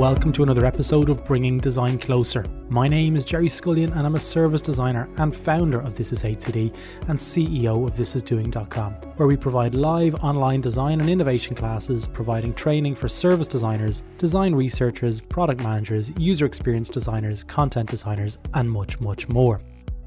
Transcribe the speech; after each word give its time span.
Welcome 0.00 0.32
to 0.32 0.42
another 0.42 0.64
episode 0.64 1.10
of 1.10 1.26
Bringing 1.26 1.58
Design 1.58 1.98
Closer. 1.98 2.46
My 2.70 2.88
name 2.88 3.16
is 3.16 3.24
Gerry 3.26 3.50
Scullion 3.50 3.92
and 3.92 4.06
I'm 4.06 4.14
a 4.14 4.18
service 4.18 4.62
designer 4.62 5.10
and 5.18 5.36
founder 5.36 5.78
of 5.78 5.94
This 5.94 6.10
Is 6.10 6.22
HCD 6.22 6.74
and 7.08 7.18
CEO 7.18 7.86
of 7.86 7.92
ThisIsDoing.com, 7.92 8.94
where 9.16 9.28
we 9.28 9.36
provide 9.36 9.74
live 9.74 10.14
online 10.24 10.62
design 10.62 11.02
and 11.02 11.10
innovation 11.10 11.54
classes, 11.54 12.06
providing 12.06 12.54
training 12.54 12.94
for 12.94 13.08
service 13.08 13.46
designers, 13.46 14.02
design 14.16 14.54
researchers, 14.54 15.20
product 15.20 15.62
managers, 15.62 16.10
user 16.18 16.46
experience 16.46 16.88
designers, 16.88 17.44
content 17.44 17.90
designers, 17.90 18.38
and 18.54 18.70
much, 18.70 18.98
much 19.00 19.28
more. 19.28 19.60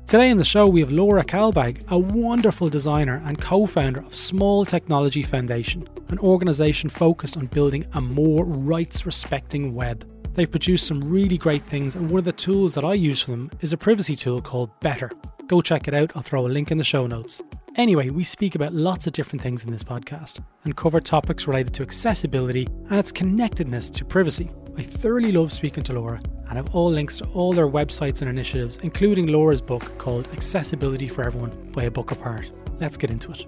Today 0.06 0.30
in 0.30 0.38
the 0.38 0.46
show, 0.46 0.68
we 0.68 0.82
have 0.82 0.92
Laura 0.92 1.24
Kalbag, 1.24 1.90
a 1.90 1.98
wonderful 1.98 2.70
designer 2.70 3.22
and 3.26 3.42
co 3.42 3.66
founder 3.66 4.02
of 4.02 4.14
Small 4.14 4.64
Technology 4.64 5.24
Foundation, 5.24 5.88
an 6.10 6.20
organisation 6.20 6.90
focused 6.90 7.36
on 7.36 7.48
building 7.48 7.86
a 7.94 8.02
more 8.02 8.46
rights 8.46 9.08
respecting 9.08 9.74
web. 9.74 10.08
They've 10.34 10.52
produced 10.52 10.86
some 10.86 11.00
really 11.00 11.38
great 11.38 11.64
things, 11.64 11.96
and 11.96 12.12
one 12.12 12.20
of 12.20 12.26
the 12.26 12.32
tools 12.32 12.76
that 12.76 12.86
I 12.86 12.94
use 12.94 13.24
for 13.24 13.32
them 13.32 13.50
is 13.62 13.74
a 13.74 13.78
privacy 13.78 14.16
tool 14.16 14.40
called 14.40 14.78
Better. 14.82 15.10
Go 15.48 15.62
check 15.62 15.88
it 15.88 15.96
out, 15.96 16.12
I'll 16.16 16.22
throw 16.22 16.46
a 16.46 16.48
link 16.48 16.70
in 16.70 16.78
the 16.78 16.84
show 16.84 17.08
notes. 17.08 17.42
Anyway, 17.76 18.10
we 18.10 18.24
speak 18.24 18.54
about 18.54 18.74
lots 18.74 19.08
of 19.08 19.14
different 19.14 19.42
things 19.42 19.66
in 19.66 19.72
this 19.72 19.84
podcast 19.84 20.44
and 20.64 20.76
cover 20.76 21.00
topics 21.00 21.48
related 21.48 21.74
to 21.74 21.82
accessibility 21.82 22.68
and 22.90 23.00
its 23.00 23.12
connectedness 23.12 23.90
to 23.90 24.06
privacy. 24.06 24.52
I 24.78 24.84
thoroughly 24.84 25.32
love 25.32 25.52
speaking 25.52 25.84
to 25.86 25.94
Laura 25.94 26.20
and 26.56 26.68
have 26.68 26.76
all 26.76 26.92
links 26.92 27.18
to 27.18 27.26
all 27.30 27.52
their 27.52 27.68
websites 27.68 28.22
and 28.22 28.30
initiatives, 28.30 28.78
including 28.84 29.26
Laura's 29.26 29.60
book 29.60 29.98
called 29.98 30.28
Accessibility 30.34 31.08
for 31.08 31.24
Everyone 31.24 31.50
by 31.72 31.86
a 31.86 31.90
Book 31.90 32.12
Apart. 32.12 32.52
Let's 32.80 32.96
get 32.96 33.10
into 33.10 33.32
it. 33.32 33.48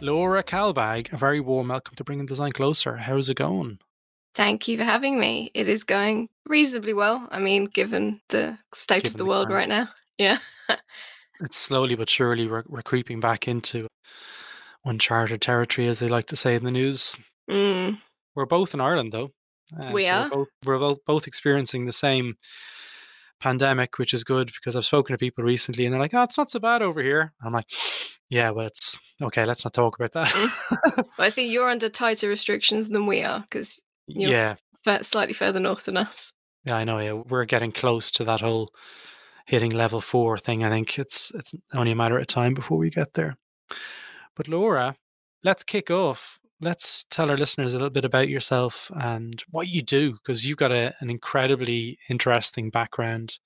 Laura 0.00 0.42
Kalbag, 0.42 1.12
a 1.12 1.16
very 1.16 1.38
warm 1.38 1.68
welcome 1.68 1.94
to 1.94 2.02
Bringing 2.02 2.26
Design 2.26 2.50
Closer. 2.50 2.96
How's 2.96 3.28
it 3.28 3.36
going? 3.36 3.78
Thank 4.34 4.66
you 4.66 4.76
for 4.76 4.82
having 4.82 5.20
me. 5.20 5.52
It 5.54 5.68
is 5.68 5.84
going 5.84 6.28
reasonably 6.46 6.94
well. 6.94 7.28
I 7.30 7.38
mean, 7.38 7.66
given 7.66 8.20
the 8.30 8.58
state 8.74 9.04
given 9.04 9.14
of 9.14 9.18
the, 9.18 9.18
the 9.18 9.26
world 9.26 9.46
current. 9.46 9.70
right 9.70 9.78
now. 9.84 9.88
Yeah. 10.18 10.38
it's 11.40 11.58
slowly 11.58 11.94
but 11.94 12.10
surely 12.10 12.48
we're, 12.48 12.64
we're 12.66 12.82
creeping 12.82 13.20
back 13.20 13.46
into 13.46 13.86
uncharted 14.84 15.42
territory, 15.42 15.86
as 15.86 16.00
they 16.00 16.08
like 16.08 16.26
to 16.26 16.36
say 16.36 16.56
in 16.56 16.64
the 16.64 16.72
news. 16.72 17.14
Mm. 17.48 18.00
We're 18.34 18.46
both 18.46 18.74
in 18.74 18.80
Ireland, 18.80 19.12
though. 19.12 19.30
Uh, 19.78 19.90
we 19.92 20.04
so 20.04 20.10
are. 20.10 20.22
We're 20.22 20.28
both, 20.30 20.48
we're 20.64 20.78
both, 20.78 20.98
both 21.06 21.26
experiencing 21.26 21.86
the 21.86 21.92
same 21.92 22.36
pandemic, 23.40 23.98
which 23.98 24.14
is 24.14 24.22
good 24.24 24.52
because 24.52 24.76
I've 24.76 24.84
spoken 24.84 25.14
to 25.14 25.18
people 25.18 25.44
recently 25.44 25.84
and 25.84 25.92
they're 25.92 26.00
like, 26.00 26.14
"Oh, 26.14 26.22
it's 26.22 26.38
not 26.38 26.50
so 26.50 26.60
bad 26.60 26.82
over 26.82 27.02
here." 27.02 27.32
I'm 27.44 27.52
like, 27.52 27.70
"Yeah, 28.28 28.50
well, 28.50 28.66
it's 28.66 28.96
okay. 29.22 29.44
Let's 29.44 29.64
not 29.64 29.74
talk 29.74 29.98
about 29.98 30.12
that." 30.12 30.28
Mm. 30.28 30.96
well, 30.96 31.26
I 31.26 31.30
think 31.30 31.50
you're 31.50 31.70
under 31.70 31.88
tighter 31.88 32.28
restrictions 32.28 32.88
than 32.88 33.06
we 33.06 33.22
are 33.22 33.40
because 33.40 33.80
you're 34.06 34.30
yeah, 34.30 34.56
slightly 35.02 35.34
further 35.34 35.60
north 35.60 35.84
than 35.84 35.96
us. 35.96 36.32
Yeah, 36.64 36.76
I 36.76 36.84
know. 36.84 36.98
Yeah, 36.98 37.12
we're 37.12 37.46
getting 37.46 37.72
close 37.72 38.10
to 38.12 38.24
that 38.24 38.40
whole 38.40 38.70
hitting 39.46 39.70
level 39.70 40.00
four 40.00 40.38
thing. 40.38 40.62
I 40.62 40.70
think 40.70 40.98
it's 40.98 41.32
it's 41.34 41.54
only 41.74 41.92
a 41.92 41.96
matter 41.96 42.18
of 42.18 42.26
time 42.26 42.54
before 42.54 42.78
we 42.78 42.90
get 42.90 43.14
there. 43.14 43.36
But 44.36 44.48
Laura, 44.48 44.96
let's 45.42 45.64
kick 45.64 45.90
off 45.90 46.38
let's 46.60 47.04
tell 47.04 47.30
our 47.30 47.36
listeners 47.36 47.72
a 47.72 47.76
little 47.76 47.90
bit 47.90 48.04
about 48.04 48.28
yourself 48.28 48.90
and 48.94 49.42
what 49.50 49.68
you 49.68 49.82
do 49.82 50.12
because 50.12 50.44
you've 50.44 50.58
got 50.58 50.72
a, 50.72 50.94
an 51.00 51.10
incredibly 51.10 51.98
interesting 52.08 52.70
background. 52.70 53.38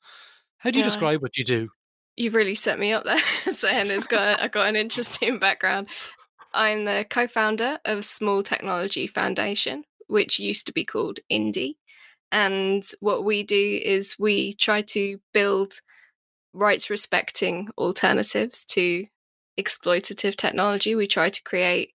How 0.59 0.71
do 0.71 0.79
you 0.79 0.85
yeah. 0.85 0.91
describe 0.91 1.23
what 1.23 1.37
you 1.37 1.45
do? 1.45 1.69
You've 2.17 2.35
really 2.35 2.55
set 2.55 2.79
me 2.79 2.93
up 2.93 3.05
there, 3.05 3.19
saying 3.53 3.91
it's 3.91 4.07
got 4.07 4.41
I've 4.41 4.53
got 4.53 4.69
an 4.69 4.77
interesting 4.77 5.39
background. 5.39 5.89
I'm 6.53 6.85
the 6.85 7.05
co-founder 7.09 7.79
of 7.85 8.05
Small 8.05 8.43
Technology 8.43 9.07
Foundation, 9.09 9.85
which 10.07 10.39
used 10.39 10.67
to 10.67 10.73
be 10.73 10.85
called 10.85 11.19
Ind.ie. 11.29 11.77
And 12.31 12.85
what 13.01 13.25
we 13.25 13.43
do 13.43 13.81
is 13.85 14.17
we 14.19 14.53
try 14.55 14.83
to 14.83 15.19
build 15.33 15.81
rights 16.53 16.91
respecting 16.91 17.69
alternatives 17.77 18.65
to 18.67 19.07
exploitative 19.59 20.37
technology. 20.37 20.95
We 20.95 21.07
try 21.07 21.31
to 21.31 21.43
create 21.43 21.94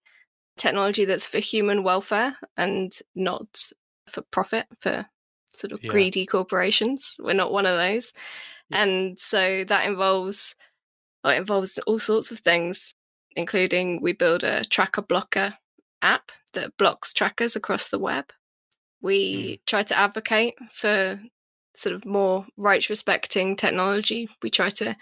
technology 0.59 1.05
that's 1.05 1.25
for 1.25 1.39
human 1.39 1.83
welfare 1.83 2.35
and 2.57 2.99
not 3.15 3.71
for 4.07 4.21
profit 4.21 4.67
for 4.79 5.07
sort 5.49 5.71
of 5.71 5.83
yeah. 5.83 5.89
greedy 5.89 6.25
corporations. 6.25 7.15
We're 7.19 7.33
not 7.33 7.51
one 7.51 7.65
of 7.65 7.77
those. 7.77 8.11
Yeah. 8.69 8.83
And 8.83 9.19
so 9.19 9.63
that 9.67 9.85
involves 9.87 10.55
well, 11.23 11.33
it 11.33 11.37
involves 11.37 11.77
all 11.79 11.99
sorts 11.99 12.31
of 12.31 12.39
things, 12.39 12.93
including 13.35 14.01
we 14.01 14.13
build 14.13 14.43
a 14.43 14.63
tracker 14.63 15.01
blocker 15.01 15.55
app 16.01 16.31
that 16.53 16.77
blocks 16.77 17.13
trackers 17.13 17.55
across 17.55 17.89
the 17.89 17.99
web. 17.99 18.31
We 19.01 19.33
mm. 19.33 19.59
try 19.65 19.81
to 19.81 19.97
advocate 19.97 20.55
for 20.71 21.19
sort 21.75 21.95
of 21.95 22.05
more 22.05 22.45
rights 22.57 22.89
respecting 22.89 23.55
technology. 23.55 24.29
We 24.41 24.49
try 24.49 24.69
to 24.69 24.95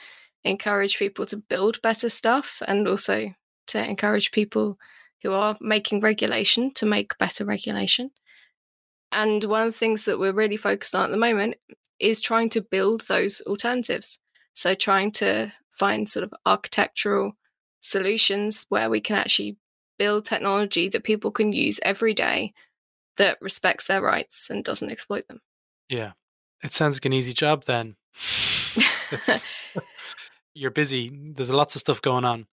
encourage 0.44 0.98
people 0.98 1.26
to 1.28 1.38
build 1.38 1.82
better 1.82 2.10
stuff 2.10 2.62
and 2.68 2.88
also 2.88 3.34
to 3.68 3.84
encourage 3.84 4.32
people 4.32 4.78
who 5.28 5.34
are 5.34 5.58
making 5.60 6.00
regulation 6.00 6.72
to 6.72 6.86
make 6.86 7.18
better 7.18 7.44
regulation. 7.44 8.12
And 9.12 9.44
one 9.44 9.68
of 9.68 9.74
the 9.74 9.78
things 9.78 10.06
that 10.06 10.18
we're 10.18 10.32
really 10.32 10.56
focused 10.56 10.96
on 10.96 11.04
at 11.04 11.12
the 11.12 11.18
moment 11.18 11.58
is 12.00 12.22
trying 12.22 12.50
to 12.52 12.62
build 12.62 13.02
those 13.10 13.42
alternatives. 13.42 14.20
So, 14.54 14.74
trying 14.74 15.12
to 15.14 15.52
find 15.70 16.08
sort 16.08 16.24
of 16.24 16.34
architectural 16.46 17.34
solutions 17.82 18.66
where 18.70 18.90
we 18.90 19.02
can 19.02 19.18
actually 19.18 19.58
build 20.00 20.24
technology 20.24 20.88
that 20.88 21.04
people 21.04 21.32
can 21.32 21.52
use 21.52 21.82
every 21.84 22.14
day 22.14 22.54
that 23.18 23.38
respects 23.42 23.86
their 23.88 24.02
rights 24.02 24.50
and 24.50 24.64
doesn't 24.64 24.92
exploit 24.92 25.28
them. 25.28 25.42
Yeah. 25.90 26.14
It 26.64 26.72
sounds 26.72 26.96
like 26.96 27.06
an 27.06 27.12
easy 27.12 27.34
job 27.34 27.66
then. 27.66 27.98
you're 30.54 30.72
busy. 30.72 31.12
There's 31.36 31.52
lots 31.52 31.76
of 31.76 31.82
stuff 31.82 32.02
going 32.02 32.24
on. 32.24 32.48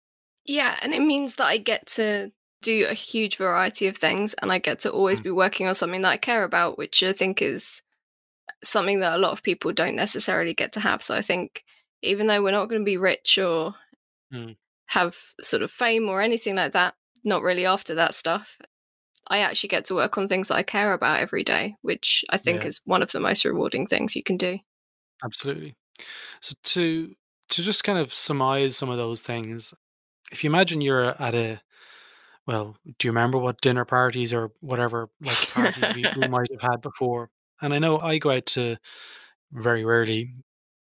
Yeah, 0.44 0.76
and 0.82 0.92
it 0.92 1.02
means 1.02 1.36
that 1.36 1.46
I 1.46 1.58
get 1.58 1.86
to 1.98 2.32
do 2.64 2.88
a 2.90 2.94
huge 2.94 3.38
variety 3.38 3.88
of 3.88 3.98
things 3.98 4.34
and 4.36 4.52
I 4.52 4.58
get 4.58 4.80
to 4.82 4.92
always 4.92 5.20
mm. 5.20 5.26
be 5.26 5.32
working 5.32 5.68
on 5.68 5.76
something 5.76 6.02
that 6.02 6.12
I 6.12 6.18
care 6.18 6.44
about, 6.44 6.78
which 6.78 7.04
I 7.04 7.14
think 7.14 7.42
is 7.42 7.82
something 8.64 9.00
that 9.02 9.16
a 9.16 9.20
lot 9.20 9.32
of 9.32 9.44
people 9.44 9.72
don't 9.72 9.96
necessarily 9.96 10.54
get 10.54 10.72
to 10.74 10.80
have. 10.80 11.02
So 11.02 11.16
I 11.16 11.22
think 11.22 11.64
even 12.02 12.28
though 12.28 12.42
we're 12.42 12.52
not 12.52 12.70
going 12.70 12.82
to 12.82 12.86
be 12.86 12.98
rich 12.98 13.38
or 13.38 13.76
mm. 14.34 14.56
have 14.88 15.16
sort 15.42 15.62
of 15.64 15.72
fame 15.72 16.10
or 16.10 16.22
anything 16.22 16.56
like 16.56 16.74
that, 16.74 16.96
not 17.24 17.44
really 17.44 17.66
after 17.66 17.96
that 17.96 18.14
stuff, 18.14 18.58
I 19.28 19.40
actually 19.40 19.70
get 19.70 19.86
to 19.86 19.96
work 19.96 20.18
on 20.18 20.28
things 20.28 20.50
that 20.50 20.58
I 20.58 20.64
care 20.64 20.94
about 20.94 21.20
every 21.20 21.44
day, 21.44 21.76
which 21.82 22.26
I 22.30 22.38
think 22.38 22.64
yeah. 22.64 22.70
is 22.70 22.82
one 22.86 23.02
of 23.02 23.12
the 23.12 23.20
most 23.20 23.46
rewarding 23.46 23.88
things 23.88 24.16
you 24.16 24.24
can 24.24 24.38
do. 24.38 24.60
Absolutely. 25.24 25.76
So 26.42 26.56
to 26.64 27.16
to 27.50 27.62
just 27.62 27.84
kind 27.84 28.00
of 28.00 28.14
surmise 28.14 28.76
some 28.76 28.90
of 28.90 28.98
those 28.98 29.22
things, 29.22 29.74
if 30.32 30.44
you 30.44 30.50
imagine 30.50 30.82
you're 30.82 31.22
at 31.22 31.36
a 31.36 31.62
well, 32.46 32.78
do 33.00 33.08
you 33.08 33.12
remember 33.12 33.38
what 33.38 33.62
dinner 33.62 33.86
parties 33.86 34.34
or 34.34 34.52
whatever 34.60 35.10
like 35.22 35.38
parties 35.50 35.96
we, 35.96 36.06
we 36.18 36.28
might 36.28 36.52
have 36.52 36.62
had 36.62 36.82
before? 36.82 37.30
And 37.62 37.74
I 37.74 37.80
know 37.80 38.00
I 38.00 38.18
go 38.18 38.32
out 38.32 38.46
to 38.48 38.78
very 39.52 39.86
rarely 39.86 40.34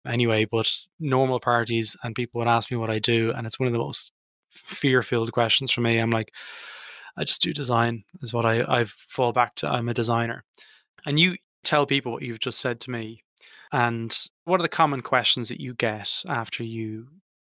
anyway, 0.06 0.46
but 0.46 0.72
normal 1.00 1.40
parties 1.40 1.96
and 2.04 2.16
people 2.16 2.40
would 2.40 2.48
ask 2.48 2.72
me 2.72 2.78
what 2.78 2.90
I 2.90 3.00
do, 3.00 3.32
and 3.32 3.46
it's 3.46 3.60
one 3.60 3.68
of 3.68 3.74
the 3.74 3.80
most 3.80 4.12
fear-filled 4.52 5.32
questions 5.32 5.72
for 5.72 5.82
me. 5.82 5.98
I'm 5.98 6.12
like, 6.12 6.32
I 7.18 7.24
just 7.24 7.42
do 7.42 7.54
design 7.54 8.04
is 8.22 8.34
what 8.34 8.46
I 8.46 8.62
I 8.62 8.86
fall 8.86 9.34
back 9.34 9.56
to. 9.56 9.72
I'm 9.72 9.90
a 9.90 9.94
designer, 9.94 10.44
and 11.06 11.20
you 11.20 11.38
tell 11.64 11.86
people 11.86 12.12
what 12.12 12.24
you've 12.24 12.40
just 12.40 12.60
said 12.60 12.80
to 12.82 12.92
me, 12.92 13.24
and 13.72 14.18
what 14.46 14.60
are 14.60 14.64
the 14.64 14.70
common 14.70 15.02
questions 15.02 15.50
that 15.50 15.60
you 15.60 15.74
get 15.74 16.24
after 16.28 16.64
you 16.64 17.08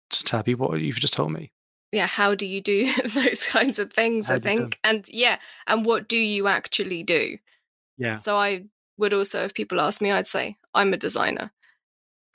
just 0.09 0.27
tell 0.27 0.43
people 0.43 0.67
what 0.67 0.81
you've 0.81 0.99
just 0.99 1.13
told 1.13 1.31
me? 1.31 1.51
Yeah 1.95 2.07
how 2.07 2.35
do 2.35 2.45
you 2.45 2.61
do 2.61 2.91
those 3.09 3.45
kinds 3.45 3.79
of 3.79 3.91
things 3.91 4.27
how 4.27 4.35
i 4.35 4.39
think 4.39 4.79
and 4.83 5.07
yeah 5.09 5.37
and 5.67 5.85
what 5.85 6.07
do 6.07 6.17
you 6.17 6.47
actually 6.47 7.03
do? 7.03 7.37
Yeah. 7.97 8.17
So 8.17 8.35
i 8.37 8.65
would 8.97 9.13
also 9.13 9.43
if 9.43 9.53
people 9.53 9.81
ask 9.81 10.01
me 10.01 10.11
i'd 10.11 10.27
say 10.27 10.57
i'm 10.73 10.93
a 10.93 10.97
designer. 10.97 11.51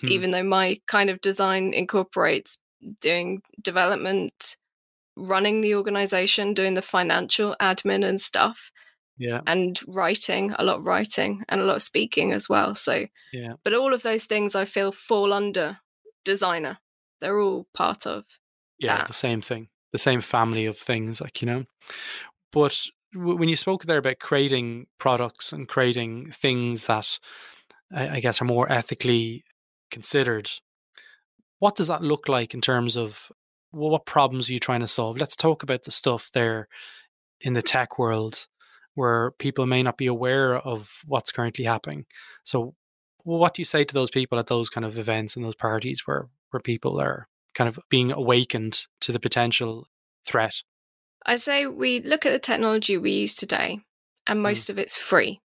Hmm. 0.01 0.09
even 0.09 0.31
though 0.31 0.43
my 0.43 0.81
kind 0.87 1.11
of 1.11 1.21
design 1.21 1.73
incorporates 1.73 2.59
doing 3.01 3.43
development 3.61 4.57
running 5.17 5.61
the 5.61 5.75
organization 5.75 6.55
doing 6.55 6.75
the 6.75 6.83
financial 6.83 7.55
admin 7.61 8.07
and 8.07 8.21
stuff 8.21 8.71
yeah. 9.19 9.43
and 9.47 9.79
writing 9.87 10.55
a 10.59 10.65
lot 10.65 10.79
of 10.79 10.87
writing 10.87 11.45
and 11.51 11.61
a 11.61 11.65
lot 11.65 11.77
of 11.77 11.83
speaking 11.83 12.33
as 12.33 12.49
well 12.49 12.75
so 12.75 13.07
yeah. 13.35 13.53
but 13.63 13.75
all 13.75 13.93
of 13.93 14.03
those 14.03 14.25
things 14.25 14.55
i 14.55 14.65
feel 14.65 14.93
fall 14.93 15.35
under 15.35 15.81
designer. 16.25 16.79
They're 17.21 17.41
all 17.41 17.67
part 17.75 18.07
of 18.07 18.25
yeah 18.81 18.99
that. 18.99 19.09
the 19.09 19.13
same 19.13 19.41
thing 19.41 19.69
the 19.93 19.99
same 19.99 20.21
family 20.21 20.67
of 20.67 20.79
things 20.79 21.21
like 21.21 21.41
you 21.41 21.47
know 21.47 21.65
but 22.53 22.87
when 23.15 23.49
you 23.49 23.57
spoke 23.57 23.85
there 23.85 23.99
about 23.99 24.21
creating 24.21 24.87
products 24.99 25.53
and 25.53 25.69
creating 25.69 26.31
things 26.31 26.87
that 26.87 27.19
I, 27.93 28.21
guess 28.21 28.41
are 28.41 28.45
more 28.45 28.71
ethically 28.71 29.45
considered 29.91 30.49
what 31.59 31.75
does 31.75 31.89
that 31.89 32.03
look 32.03 32.29
like 32.29 32.55
in 32.55 32.61
terms 32.61 32.97
of 32.97 33.33
well, 33.73 33.91
what 33.91 34.07
problems 34.07 34.49
are 34.49 34.53
you 34.53 34.61
trying 34.61 34.81
to 34.81 34.87
solve 34.87 35.19
let's 35.19 35.37
talk 35.37 35.63
about 35.63 35.83
the 35.83 35.91
stuff 35.91 36.31
there 36.33 36.69
in 37.41 37.55
the 37.55 37.63
tech 37.63 37.99
world 37.99 38.47
where 38.95 39.31
people 39.33 39.67
may 39.67 39.83
not 39.83 39.97
be 39.97 40.07
aware 40.07 40.57
of 40.57 41.01
what's 41.07 41.33
currently 41.33 41.65
happening. 41.65 42.07
So, 42.45 42.75
what 43.23 43.55
do 43.55 43.63
you 43.63 43.67
say 43.67 43.85
to 43.85 43.95
those 43.95 44.11
people 44.11 44.39
at 44.39 44.47
those 44.47 44.71
kind 44.71 44.85
of 44.85 44.99
events 44.99 45.37
and 45.37 45.45
those 45.45 45.55
parties 45.55 46.03
where 46.07 46.29
where 46.51 46.61
people 46.61 47.01
are 47.01 47.29
kind 47.55 47.69
of 47.69 47.79
being 47.89 48.13
awakened 48.13 48.87
to 49.01 49.13
the 49.13 49.21
potential 49.21 49.89
threat? 50.27 50.63
I 51.27 51.37
say 51.37 51.67
we 51.67 52.01
look 52.01 52.25
at 52.25 52.33
the 52.33 52.39
technology 52.39 52.97
we 52.97 53.13
use 53.13 53.35
today, 53.35 53.81
and 54.27 54.39
Mm. 54.39 54.43
most 54.43 54.71
of 54.71 54.79
it's 54.79 54.97
free. 54.97 55.41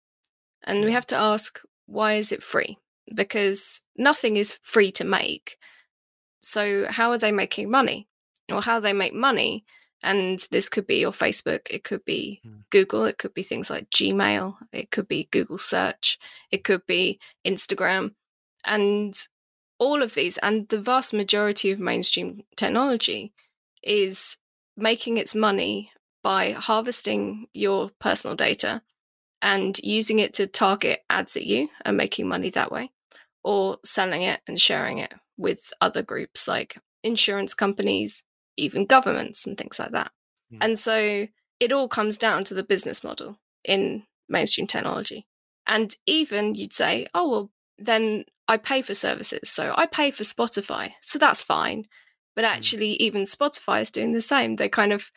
And 0.64 0.84
we 0.84 0.92
have 0.92 1.06
to 1.08 1.16
ask, 1.18 1.60
why 1.86 2.14
is 2.14 2.30
it 2.30 2.42
free? 2.42 2.78
Because 3.12 3.82
nothing 3.96 4.36
is 4.36 4.58
free 4.62 4.92
to 4.92 5.04
make. 5.04 5.56
So, 6.42 6.86
how 6.88 7.10
are 7.10 7.18
they 7.18 7.32
making 7.32 7.70
money? 7.70 8.08
Or 8.48 8.62
how 8.62 8.80
they 8.80 8.92
make 8.92 9.14
money? 9.14 9.64
And 10.02 10.44
this 10.50 10.68
could 10.68 10.86
be 10.86 10.98
your 10.98 11.12
Facebook, 11.12 11.60
it 11.70 11.84
could 11.84 12.04
be 12.04 12.40
Mm. 12.44 12.64
Google, 12.70 13.04
it 13.04 13.18
could 13.18 13.34
be 13.34 13.42
things 13.44 13.70
like 13.70 13.88
Gmail, 13.90 14.56
it 14.72 14.90
could 14.90 15.06
be 15.06 15.28
Google 15.30 15.58
search, 15.58 16.18
it 16.50 16.64
could 16.64 16.84
be 16.86 17.20
Instagram. 17.46 18.14
And 18.64 19.14
all 19.82 20.00
of 20.00 20.14
these, 20.14 20.38
and 20.38 20.68
the 20.68 20.80
vast 20.80 21.12
majority 21.12 21.72
of 21.72 21.80
mainstream 21.80 22.44
technology, 22.56 23.32
is 23.82 24.36
making 24.76 25.16
its 25.16 25.34
money 25.34 25.90
by 26.22 26.52
harvesting 26.52 27.48
your 27.52 27.90
personal 27.98 28.36
data 28.36 28.80
and 29.42 29.80
using 29.82 30.20
it 30.20 30.32
to 30.34 30.46
target 30.46 31.00
ads 31.10 31.36
at 31.36 31.44
you 31.44 31.68
and 31.84 31.96
making 31.96 32.28
money 32.28 32.48
that 32.50 32.70
way, 32.70 32.92
or 33.42 33.78
selling 33.84 34.22
it 34.22 34.40
and 34.46 34.60
sharing 34.60 34.98
it 34.98 35.12
with 35.36 35.72
other 35.80 36.00
groups 36.00 36.46
like 36.46 36.78
insurance 37.02 37.52
companies, 37.52 38.22
even 38.56 38.86
governments, 38.86 39.44
and 39.48 39.58
things 39.58 39.80
like 39.80 39.90
that. 39.90 40.12
Mm. 40.54 40.58
And 40.60 40.78
so 40.78 41.26
it 41.58 41.72
all 41.72 41.88
comes 41.88 42.18
down 42.18 42.44
to 42.44 42.54
the 42.54 42.62
business 42.62 43.02
model 43.02 43.40
in 43.64 44.04
mainstream 44.28 44.68
technology. 44.68 45.26
And 45.66 45.92
even 46.06 46.54
you'd 46.54 46.72
say, 46.72 47.08
oh, 47.14 47.28
well, 47.28 47.50
then 47.86 48.24
I 48.48 48.56
pay 48.56 48.82
for 48.82 48.94
services. 48.94 49.50
So 49.50 49.74
I 49.76 49.86
pay 49.86 50.10
for 50.10 50.24
Spotify. 50.24 50.92
So 51.00 51.18
that's 51.18 51.42
fine. 51.42 51.86
But 52.34 52.44
mm. 52.44 52.48
actually, 52.48 52.92
even 52.94 53.22
Spotify 53.22 53.80
is 53.80 53.90
doing 53.90 54.12
the 54.12 54.20
same. 54.20 54.56
They're 54.56 54.68
kind 54.68 54.92
of 54.92 55.10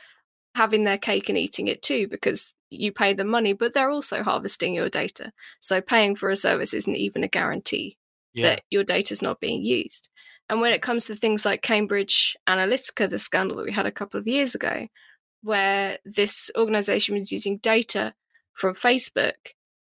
having 0.56 0.84
their 0.84 0.98
cake 0.98 1.30
and 1.30 1.38
eating 1.38 1.68
it 1.68 1.82
too 1.82 2.08
because 2.08 2.54
you 2.70 2.92
pay 2.92 3.14
them 3.14 3.28
money, 3.28 3.54
but 3.54 3.74
they're 3.74 3.90
also 3.90 4.24
harvesting 4.24 4.74
your 4.74 4.90
data. 4.90 5.32
So 5.62 5.82
paying 5.82 6.16
for 6.16 6.30
a 6.30 6.36
service 6.36 6.74
isn't 6.74 6.96
even 6.96 7.24
a 7.24 7.28
guarantee 7.28 7.98
Yeah. 8.34 8.50
that 8.50 8.64
your 8.70 8.84
data 8.84 9.14
is 9.14 9.22
not 9.22 9.40
being 9.40 9.62
used. 9.64 10.10
And 10.50 10.62
when 10.62 10.74
it 10.74 10.82
comes 10.82 11.06
to 11.06 11.16
things 11.16 11.46
like 11.46 11.62
Cambridge 11.62 12.38
Analytica, 12.48 13.10
the 13.10 13.20
scandal 13.20 13.58
that 13.58 13.66
we 13.66 13.72
had 13.72 13.86
a 13.86 13.92
couple 13.92 14.20
of 14.20 14.28
years 14.28 14.56
ago, 14.56 14.88
where 15.42 15.98
this 16.06 16.52
organization 16.58 17.16
was 17.16 17.32
using 17.32 17.58
data 17.58 18.14
from 18.54 18.76
Facebook 18.76 19.34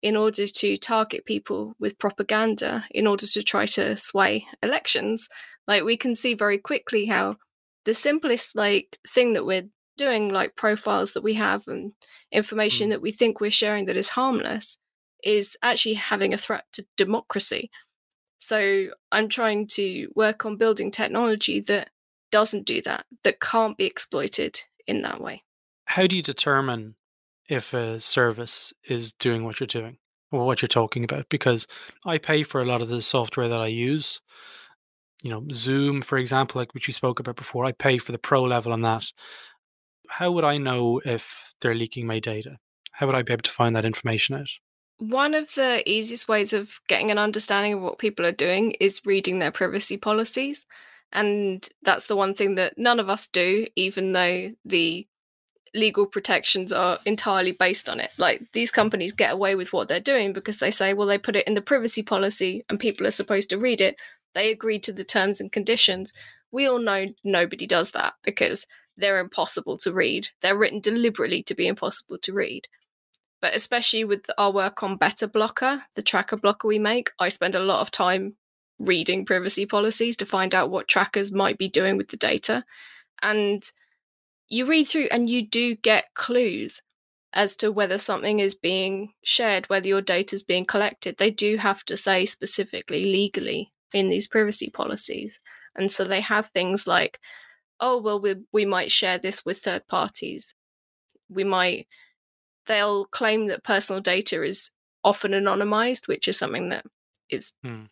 in 0.03 0.17
order 0.17 0.45
to 0.45 0.75
target 0.75 1.25
people 1.25 1.73
with 1.79 1.97
propaganda 1.97 2.85
in 2.91 3.07
order 3.07 3.25
to 3.25 3.41
try 3.41 3.65
to 3.65 3.95
sway 3.95 4.45
elections, 4.61 5.29
like 5.65 5.83
we 5.83 5.95
can 5.95 6.13
see 6.13 6.33
very 6.33 6.57
quickly 6.57 7.05
how 7.05 7.37
the 7.85 7.93
simplest 7.93 8.53
like 8.53 8.99
thing 9.07 9.31
that 9.33 9.45
we're 9.45 9.69
doing, 9.97 10.27
like 10.27 10.57
profiles 10.57 11.13
that 11.13 11.23
we 11.23 11.35
have 11.35 11.65
and 11.67 11.93
information 12.31 12.87
Mm. 12.87 12.91
that 12.91 13.01
we 13.01 13.11
think 13.11 13.39
we're 13.39 13.49
sharing 13.49 13.85
that 13.85 13.95
is 13.95 14.09
harmless, 14.09 14.77
is 15.23 15.55
actually 15.63 15.95
having 15.95 16.33
a 16.33 16.37
threat 16.37 16.65
to 16.73 16.85
democracy. 16.97 17.71
So 18.39 18.89
I'm 19.09 19.29
trying 19.29 19.67
to 19.67 20.09
work 20.15 20.45
on 20.45 20.57
building 20.57 20.91
technology 20.91 21.61
that 21.61 21.91
doesn't 22.29 22.65
do 22.65 22.81
that, 22.81 23.05
that 23.23 23.39
can't 23.39 23.77
be 23.77 23.85
exploited 23.85 24.59
in 24.85 25.01
that 25.03 25.21
way. 25.21 25.43
How 25.85 26.07
do 26.07 26.15
you 26.17 26.21
determine 26.21 26.95
if 27.53 27.73
a 27.73 27.99
service 27.99 28.73
is 28.87 29.13
doing 29.13 29.43
what 29.43 29.59
you're 29.59 29.67
doing 29.67 29.97
or 30.31 30.45
what 30.45 30.61
you're 30.61 30.67
talking 30.67 31.03
about? 31.03 31.29
Because 31.29 31.67
I 32.05 32.17
pay 32.17 32.43
for 32.43 32.61
a 32.61 32.65
lot 32.65 32.81
of 32.81 32.89
the 32.89 33.01
software 33.01 33.47
that 33.47 33.61
I 33.61 33.67
use. 33.67 34.21
You 35.21 35.31
know, 35.31 35.45
Zoom, 35.51 36.01
for 36.01 36.17
example, 36.17 36.59
like 36.59 36.73
which 36.73 36.87
we 36.87 36.93
spoke 36.93 37.19
about 37.19 37.35
before, 37.35 37.65
I 37.65 37.71
pay 37.71 37.97
for 37.97 38.11
the 38.11 38.17
pro 38.17 38.43
level 38.43 38.73
on 38.73 38.81
that. 38.81 39.05
How 40.09 40.31
would 40.31 40.43
I 40.43 40.57
know 40.57 41.01
if 41.05 41.53
they're 41.61 41.75
leaking 41.75 42.07
my 42.07 42.19
data? 42.19 42.57
How 42.91 43.05
would 43.05 43.15
I 43.15 43.21
be 43.21 43.33
able 43.33 43.43
to 43.43 43.51
find 43.51 43.75
that 43.75 43.85
information 43.85 44.35
out? 44.35 44.49
One 44.97 45.33
of 45.33 45.53
the 45.55 45.83
easiest 45.89 46.27
ways 46.27 46.53
of 46.53 46.79
getting 46.87 47.09
an 47.09 47.17
understanding 47.17 47.73
of 47.73 47.81
what 47.81 47.99
people 47.99 48.25
are 48.25 48.31
doing 48.31 48.71
is 48.79 49.01
reading 49.05 49.39
their 49.39 49.51
privacy 49.51 49.97
policies. 49.97 50.65
And 51.11 51.67
that's 51.83 52.07
the 52.07 52.15
one 52.15 52.33
thing 52.33 52.55
that 52.55 52.77
none 52.77 52.99
of 52.99 53.09
us 53.09 53.27
do, 53.27 53.67
even 53.75 54.13
though 54.13 54.51
the 54.65 55.07
legal 55.73 56.05
protections 56.05 56.71
are 56.71 56.99
entirely 57.05 57.51
based 57.51 57.89
on 57.89 57.99
it. 57.99 58.11
Like 58.17 58.43
these 58.53 58.71
companies 58.71 59.11
get 59.11 59.33
away 59.33 59.55
with 59.55 59.73
what 59.73 59.87
they're 59.87 59.99
doing 59.99 60.33
because 60.33 60.57
they 60.57 60.71
say, 60.71 60.93
well, 60.93 61.07
they 61.07 61.17
put 61.17 61.35
it 61.35 61.47
in 61.47 61.55
the 61.55 61.61
privacy 61.61 62.03
policy 62.03 62.63
and 62.69 62.79
people 62.79 63.07
are 63.07 63.11
supposed 63.11 63.49
to 63.49 63.57
read 63.57 63.81
it. 63.81 63.95
They 64.33 64.51
agree 64.51 64.79
to 64.79 64.93
the 64.93 65.03
terms 65.03 65.39
and 65.39 65.51
conditions. 65.51 66.13
We 66.51 66.67
all 66.67 66.79
know 66.79 67.07
nobody 67.23 67.65
does 67.65 67.91
that 67.91 68.13
because 68.23 68.67
they're 68.95 69.19
impossible 69.19 69.77
to 69.79 69.91
read. 69.91 70.29
They're 70.41 70.57
written 70.57 70.79
deliberately 70.79 71.41
to 71.43 71.55
be 71.55 71.67
impossible 71.67 72.19
to 72.19 72.33
read. 72.33 72.67
But 73.41 73.55
especially 73.55 74.05
with 74.05 74.29
our 74.37 74.51
work 74.51 74.83
on 74.83 74.95
Better 74.95 75.27
Blocker, 75.27 75.83
the 75.95 76.01
tracker 76.01 76.37
blocker 76.37 76.67
we 76.67 76.79
make, 76.79 77.11
I 77.19 77.29
spend 77.29 77.55
a 77.55 77.59
lot 77.59 77.81
of 77.81 77.91
time 77.91 78.35
reading 78.79 79.25
privacy 79.25 79.65
policies 79.65 80.15
to 80.17 80.25
find 80.25 80.53
out 80.55 80.69
what 80.69 80.87
trackers 80.87 81.31
might 81.31 81.57
be 81.57 81.67
doing 81.67 81.97
with 81.97 82.09
the 82.09 82.17
data. 82.17 82.63
And 83.21 83.63
you 84.49 84.65
read 84.67 84.85
through 84.85 85.07
and 85.11 85.29
you 85.29 85.47
do 85.47 85.75
get 85.75 86.13
clues 86.13 86.81
as 87.33 87.55
to 87.57 87.71
whether 87.71 87.97
something 87.97 88.39
is 88.39 88.53
being 88.53 89.13
shared, 89.23 89.67
whether 89.69 89.87
your 89.87 90.01
data 90.01 90.35
is 90.35 90.43
being 90.43 90.65
collected. 90.65 91.17
They 91.17 91.31
do 91.31 91.57
have 91.57 91.83
to 91.85 91.97
say 91.97 92.25
specifically 92.25 93.05
legally 93.05 93.73
in 93.93 94.09
these 94.09 94.27
privacy 94.27 94.69
policies. 94.69 95.39
And 95.75 95.91
so 95.91 96.03
they 96.03 96.21
have 96.21 96.47
things 96.47 96.85
like, 96.85 97.19
oh, 97.79 97.99
well, 97.99 98.21
we, 98.21 98.35
we 98.51 98.65
might 98.65 98.91
share 98.91 99.17
this 99.17 99.43
with 99.43 99.59
third 99.59 99.87
parties. 99.87 100.53
We 101.29 101.43
might, 101.43 101.87
they'll 102.67 103.05
claim 103.05 103.47
that 103.47 103.63
personal 103.63 104.01
data 104.01 104.43
is 104.43 104.69
often 105.03 105.31
anonymized, 105.31 106.07
which 106.07 106.27
is 106.27 106.37
something 106.37 106.69
that 106.69 106.85
is 107.29 107.51
Hmm. 107.63 107.85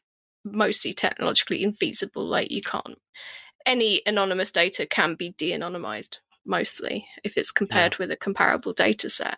mostly 0.46 0.93
technologically 0.93 1.65
infeasible. 1.65 2.29
Like 2.29 2.51
you 2.51 2.62
can't, 2.62 3.00
any 3.65 4.03
anonymous 4.05 4.51
data 4.51 4.86
can 4.86 5.15
be 5.15 5.34
de 5.38 5.51
anonymized 5.51 6.20
mostly 6.45 7.07
if 7.24 7.38
it's 7.38 7.51
compared 7.51 7.98
with 7.98 8.12
a 8.12 8.17
comparable 8.17 8.74
data 8.74 9.10
set. 9.10 9.38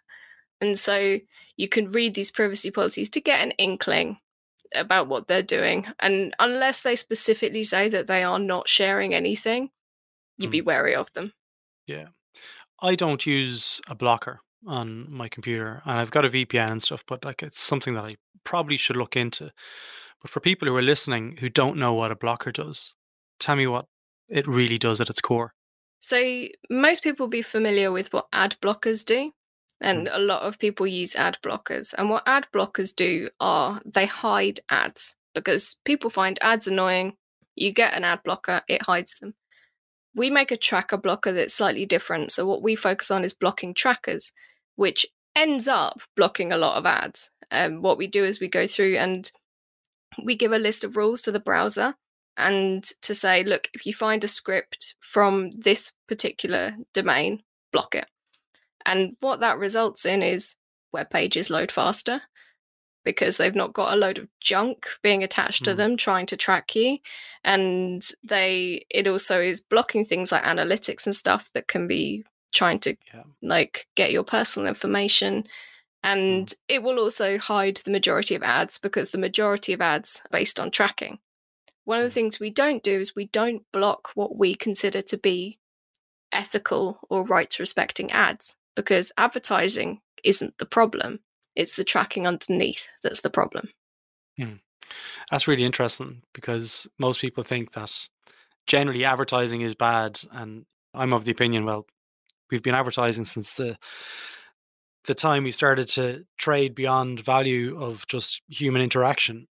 And 0.62 0.80
so 0.80 1.20
you 1.58 1.68
can 1.68 1.92
read 1.92 2.16
these 2.16 2.32
privacy 2.32 2.72
policies 2.72 3.10
to 3.12 3.22
get 3.22 3.42
an 3.42 3.52
inkling 3.52 4.18
about 4.74 5.08
what 5.08 5.28
they're 5.28 5.44
doing. 5.44 5.88
And 6.00 6.34
unless 6.40 6.82
they 6.82 6.96
specifically 6.96 7.64
say 7.64 7.90
that 7.90 8.08
they 8.08 8.24
are 8.24 8.40
not 8.40 8.70
sharing 8.70 9.14
anything, 9.14 9.70
you'd 10.38 10.52
be 10.52 10.62
mm. 10.62 10.66
wary 10.66 10.96
of 10.96 11.12
them. 11.14 11.34
Yeah. 11.86 12.08
I 12.82 12.96
don't 12.96 13.26
use 13.26 13.82
a 13.88 13.96
blocker 13.96 14.42
on 14.66 15.12
my 15.12 15.28
computer 15.28 15.82
and 15.86 16.00
I've 16.00 16.12
got 16.12 16.26
a 16.26 16.30
VPN 16.30 16.72
and 16.72 16.84
stuff, 16.84 17.04
but 17.08 17.24
like 17.26 17.44
it's 17.44 17.62
something 17.62 17.94
that 17.96 18.06
I 18.06 18.16
probably 18.44 18.78
should 18.78 18.96
look 18.96 19.16
into. 19.16 19.52
But 20.22 20.32
for 20.32 20.40
people 20.40 20.68
who 20.68 20.76
are 20.76 20.82
listening 20.82 21.38
who 21.38 21.50
don't 21.50 21.78
know 21.78 21.94
what 21.94 22.12
a 22.12 22.16
blocker 22.16 22.52
does, 22.52 22.94
tell 23.40 23.56
me 23.56 23.68
what 23.68 23.86
it 24.30 24.48
really 24.48 24.78
does 24.78 25.02
at 25.02 25.10
its 25.10 25.22
core. 25.22 25.54
So 26.04 26.48
most 26.70 27.02
people 27.02 27.28
will 27.28 27.32
be 27.32 27.42
familiar 27.42 27.90
with 27.90 28.12
what 28.12 28.28
ad 28.34 28.58
blockers 28.62 29.06
do. 29.06 29.32
And 29.80 30.10
a 30.12 30.20
lot 30.20 30.42
of 30.42 30.60
people 30.60 30.86
use 30.86 31.16
ad 31.16 31.38
blockers. 31.42 31.94
And 31.98 32.10
what 32.10 32.24
ad 32.26 32.48
blockers 32.54 32.94
do 32.94 33.30
are 33.40 33.82
they 33.86 34.06
hide 34.06 34.60
ads 34.70 35.16
because 35.34 35.78
people 35.86 36.10
find 36.10 36.38
ads 36.42 36.68
annoying. 36.68 37.14
You 37.56 37.72
get 37.72 37.94
an 37.94 38.04
ad 38.04 38.20
blocker, 38.26 38.64
it 38.68 38.82
hides 38.82 39.18
them. 39.20 39.36
We 40.14 40.30
make 40.30 40.52
a 40.52 40.58
tracker 40.58 40.98
blocker 40.98 41.32
that's 41.32 41.54
slightly 41.54 41.86
different. 41.86 42.34
So 42.34 42.46
what 42.46 42.62
we 42.62 42.76
focus 42.76 43.10
on 43.10 43.24
is 43.24 43.34
blocking 43.34 43.74
trackers, 43.74 44.34
which 44.76 45.06
ends 45.38 45.70
up 45.70 46.02
blocking 46.18 46.52
a 46.52 46.58
lot 46.58 46.76
of 46.76 46.86
ads. 46.86 47.32
Um, 47.50 47.82
what 47.82 47.98
we 47.98 48.08
do 48.08 48.26
is 48.26 48.42
we 48.42 48.50
go 48.50 48.68
through 48.68 48.98
and 48.98 49.32
we 50.22 50.36
give 50.36 50.52
a 50.52 50.60
list 50.60 50.84
of 50.84 50.98
rules 50.98 51.22
to 51.22 51.32
the 51.32 51.40
browser 51.40 51.96
and 52.38 52.84
to 53.02 53.14
say, 53.14 53.44
look, 53.44 53.70
if 53.74 53.86
you 53.86 53.94
find 53.94 54.24
a 54.24 54.28
script 54.28 54.96
from 55.00 55.52
this 55.52 55.92
particular 56.08 56.76
domain, 56.94 57.44
block 57.72 57.96
it. 57.96 58.08
And 58.86 59.16
what 59.20 59.40
that 59.42 59.58
results 59.58 60.06
in 60.06 60.22
is 60.22 60.56
web 60.92 61.10
pages 61.10 61.50
load 61.50 61.72
faster 61.72 62.22
because 63.06 63.38
they've 63.38 63.56
not 63.56 63.74
got 63.74 63.94
a 63.94 63.98
load 63.98 64.18
of 64.18 64.28
junk 64.40 64.88
being 65.02 65.24
attached 65.24 65.66
to 65.66 65.72
Hmm. 65.72 65.78
them 65.78 65.98
trying 65.98 66.26
to 66.28 66.38
track 66.38 66.76
you 66.76 67.00
and 67.44 68.08
they 68.24 68.86
it 68.90 69.08
also 69.08 69.42
is 69.42 69.60
blocking 69.62 70.06
things 70.06 70.32
like 70.32 70.44
analytics 70.44 71.06
and 71.06 71.16
stuff 71.16 71.50
that 71.54 71.68
can 71.68 71.88
be 71.88 72.24
trying 72.54 72.80
to 72.80 72.96
Yeah. 73.14 73.24
like 73.42 73.88
get 73.96 74.12
your 74.12 74.24
personal 74.24 74.68
information 74.70 75.46
and 76.04 76.54
it 76.68 76.84
will 76.84 77.00
also 77.00 77.38
hide 77.38 77.78
the 77.78 77.92
majority 77.92 78.36
of 78.36 78.44
ads 78.44 78.78
because 78.78 79.10
the 79.10 79.18
majority 79.18 79.74
of 79.74 79.82
ads 79.82 80.22
are 80.26 80.30
based 80.32 80.60
on 80.60 80.72
tracking 80.72 81.20
one 81.86 82.00
of 82.00 82.04
the 82.04 82.10
Mm. 82.10 82.14
things 82.14 82.40
we 82.40 82.50
don't 82.50 82.84
do 82.84 83.00
is 83.00 83.16
we 83.16 83.26
don't 83.28 83.70
block 83.72 84.12
what 84.16 84.38
we 84.38 84.56
consider 84.56 85.02
to 85.02 85.18
be 85.18 85.60
ethical 86.32 87.00
or 87.10 87.24
rights 87.24 87.60
respecting 87.60 88.12
ads 88.12 88.56
because 88.76 89.12
advertising 89.18 90.02
isn't 90.24 90.58
the 90.58 90.66
problem. 90.66 91.20
It's 91.56 91.76
the 91.76 91.84
tracking 91.84 92.26
underneath 92.26 92.88
that's 93.04 93.22
the 93.22 93.30
problem. 93.30 93.70
Hmm. 94.38 94.54
That's 95.30 95.48
really 95.48 95.64
interesting 95.64 96.24
because 96.34 96.88
most 97.00 97.22
people 97.22 97.44
think 97.44 97.74
that 97.74 98.08
generally 98.68 99.06
advertising 99.06 99.62
is 99.62 99.76
bad, 99.76 100.22
and 100.32 100.66
I'm 100.94 101.14
of 101.14 101.26
the 101.26 101.32
opinion, 101.32 101.66
well, 101.66 101.86
we've 102.50 102.64
been 102.64 102.76
advertising 102.76 103.26
since 103.26 103.56
the 103.56 103.78
the 105.06 105.14
time 105.14 105.44
we 105.44 105.52
started 105.52 105.88
to 105.90 106.26
trade 106.38 106.74
beyond 106.74 107.20
value 107.20 107.78
of 107.78 108.08
just 108.08 108.42
human 108.48 108.82
interaction. 108.82 109.48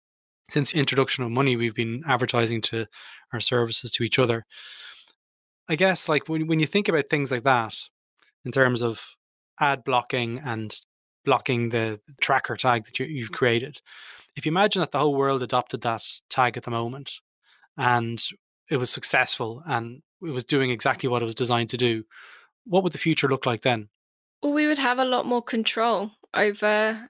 Since 0.53 0.73
the 0.73 0.81
introduction 0.81 1.25
of 1.25 1.31
money, 1.31 1.57
we've 1.57 1.75
been 1.75 2.03
advertising 2.07 2.61
to 2.63 2.87
our 3.33 3.41
services 3.41 3.91
to 3.93 4.03
each 4.03 4.19
other. 4.19 4.45
I 5.67 5.77
guess, 5.77 6.11
like 6.11 6.29
when 6.29 6.47
when 6.47 6.61
you 6.61 6.67
think 6.67 6.91
about 6.91 7.09
things 7.09 7.33
like 7.33 7.45
that, 7.45 7.75
in 8.45 8.53
terms 8.53 8.83
of 8.83 9.17
ad 9.59 9.83
blocking 9.83 10.41
and 10.41 10.79
blocking 11.25 11.71
the 11.71 12.01
tracker 12.21 12.55
tag 12.59 12.85
that 12.85 12.99
you, 12.99 13.07
you've 13.07 13.31
mm. 13.31 13.35
created, 13.35 13.81
if 14.37 14.45
you 14.45 14.53
imagine 14.53 14.81
that 14.81 14.91
the 14.91 14.99
whole 14.99 15.15
world 15.15 15.43
adopted 15.43 15.81
that 15.81 16.03
tag 16.29 16.59
at 16.59 16.65
the 16.65 16.71
moment, 16.71 17.15
and 17.79 18.23
it 18.71 18.77
was 18.77 18.91
successful 18.91 19.63
and 19.65 20.03
it 20.21 20.33
was 20.33 20.45
doing 20.45 20.69
exactly 20.69 21.09
what 21.09 21.23
it 21.23 21.25
was 21.25 21.35
designed 21.35 21.71
to 21.71 21.79
do, 21.79 22.05
what 22.67 22.83
would 22.83 22.93
the 22.93 22.99
future 22.99 23.27
look 23.27 23.47
like 23.47 23.63
then? 23.63 23.89
Well, 24.43 24.53
we 24.53 24.67
would 24.67 24.81
have 24.81 24.99
a 24.99 25.07
lot 25.07 25.25
more 25.25 25.43
control 25.43 26.11
over 26.35 27.09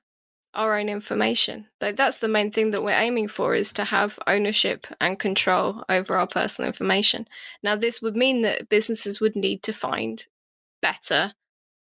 our 0.55 0.79
own 0.79 0.89
information. 0.89 1.67
Like 1.81 1.97
that's 1.97 2.19
the 2.19 2.29
main 2.29 2.51
thing 2.51 2.71
that 2.73 2.83
we're 2.83 2.91
aiming 2.91 3.29
for 3.29 3.55
is 3.55 3.73
to 3.75 3.85
have 3.85 4.19
ownership 4.27 4.87
and 5.01 5.19
control 5.19 5.85
over 5.89 6.17
our 6.17 6.27
personal 6.27 6.69
information. 6.69 7.27
Now 7.63 7.77
this 7.77 8.03
would 8.03 8.17
mean 8.17 8.43
that 8.43 8.69
businesses 8.69 9.21
would 9.21 9.35
need 9.35 9.63
to 9.65 9.73
find 9.73 10.25
better, 10.81 11.35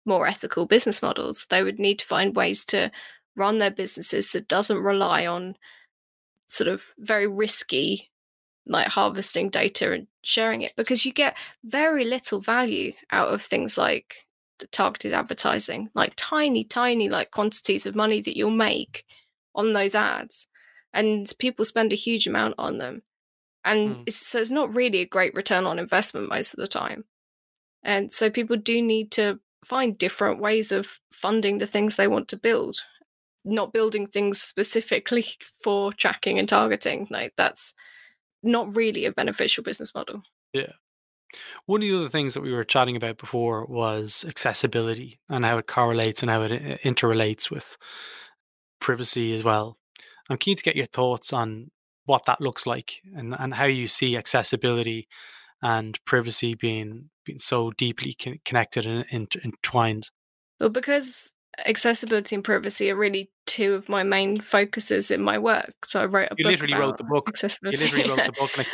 more 0.05 0.27
ethical 0.27 0.67
business 0.67 1.03
models. 1.03 1.47
They 1.49 1.63
would 1.63 1.79
need 1.79 2.01
to 2.01 2.07
find 2.07 2.35
ways 2.35 2.65
to 2.67 2.91
run 3.37 3.59
their 3.59 3.71
businesses 3.71 4.31
that 4.31 4.49
doesn't 4.49 4.79
rely 4.79 5.27
on 5.27 5.57
sort 6.47 6.69
of 6.69 6.83
very 6.99 7.27
risky 7.27 8.11
like 8.67 8.89
harvesting 8.89 9.49
data 9.49 9.93
and 9.93 10.09
sharing 10.23 10.63
it 10.63 10.73
because 10.77 11.07
you 11.07 11.13
get 11.13 11.37
very 11.63 12.05
little 12.05 12.41
value 12.41 12.93
out 13.13 13.29
of 13.29 13.43
things 13.43 13.79
like 13.79 14.26
targeted 14.73 15.13
advertising 15.13 15.89
like 15.95 16.13
tiny 16.17 16.65
tiny 16.65 17.09
like 17.09 17.31
quantities 17.31 17.87
of 17.87 17.95
money 17.95 18.21
that 18.21 18.37
you'll 18.37 18.51
make 18.51 19.05
on 19.55 19.73
those 19.73 19.95
ads 19.95 20.49
and 20.93 21.33
people 21.39 21.65
spend 21.65 21.93
a 21.93 21.97
huge 21.97 22.27
amount 22.27 22.55
on 22.59 22.79
them 22.79 23.03
and 23.65 23.97
mm. 23.97 24.03
it's, 24.07 24.17
so 24.17 24.39
it's 24.39 24.51
not 24.51 24.75
really 24.75 25.01
a 25.01 25.07
great 25.07 25.35
return 25.35 25.67
on 25.67 25.79
investment 25.79 26.29
most 26.29 26.55
of 26.55 26.61
the 26.61 26.69
time 26.69 27.05
and 27.83 28.13
so 28.13 28.31
people 28.31 28.57
do 28.57 28.83
need 28.83 29.11
to 29.11 29.39
find 29.65 29.99
different 29.99 30.41
ways 30.41 30.73
of 30.73 31.01
funding 31.13 31.59
the 31.59 31.67
things 31.67 31.97
they 31.97 32.09
want 32.09 32.29
to 32.29 32.37
build 32.37 32.79
not 33.45 33.73
building 33.73 34.07
things 34.07 34.41
specifically 34.41 35.25
for 35.63 35.93
tracking 35.93 36.39
and 36.39 36.49
targeting 36.49 37.07
like 37.11 37.33
that's 37.37 37.75
not 38.43 38.75
really 38.77 39.05
a 39.05 39.13
beneficial 39.13 39.65
business 39.65 39.95
model. 39.95 40.23
Yeah. 40.53 40.73
One 41.67 41.83
of 41.83 41.89
the 41.89 41.97
other 41.97 42.09
things 42.09 42.35
that 42.35 42.43
we 42.43 42.53
were 42.53 42.65
chatting 42.65 42.97
about 42.97 43.19
before 43.19 43.65
was 43.67 44.25
accessibility 44.29 45.19
and 45.29 45.45
how 45.45 45.59
it 45.59 45.67
correlates 45.67 46.23
and 46.23 46.31
how 46.31 46.43
it 46.43 46.53
uh, 46.53 46.77
interrelates 46.89 47.51
with 47.51 47.77
privacy 48.81 49.35
as 49.35 49.43
well. 49.43 49.77
I'm 50.29 50.39
keen 50.39 50.57
to 50.57 50.63
get 50.63 50.77
your 50.77 50.87
thoughts 50.87 51.33
on 51.33 51.71
what 52.05 52.25
that 52.27 52.41
looks 52.41 52.67
like 52.67 53.03
and, 53.15 53.35
and 53.39 53.55
how 53.55 53.65
you 53.65 53.87
see 53.87 54.17
accessibility 54.17 55.09
and 55.63 55.99
privacy 56.05 56.55
being 56.55 57.11
being 57.25 57.39
so 57.41 57.73
deeply 57.73 58.15
connected 58.45 58.87
and 58.87 59.05
entwined. 59.45 60.11
Well, 60.61 60.69
because 60.69 61.33
accessibility 61.65 62.37
and 62.37 62.45
privacy 62.45 62.91
are 62.91 62.97
really 62.97 63.31
two 63.47 63.75
of 63.75 63.89
my 63.89 64.05
main 64.05 64.41
focuses 64.41 65.11
in 65.11 65.23
my 65.23 65.39
work. 65.39 65.75
So 65.85 66.03
I 66.03 66.07
wrote 66.07 66.29
a 66.31 66.35
you 66.39 66.45
book. 66.45 66.51
You 66.51 66.51
literally 66.51 66.75
wrote 66.75 66.99
the 66.99 67.05
book. 67.11 67.29
Accessibility. 67.29 67.79
You 67.79 67.85
literally 67.85 68.11
wrote 68.11 68.27
the 68.27 68.33
book. 68.33 68.67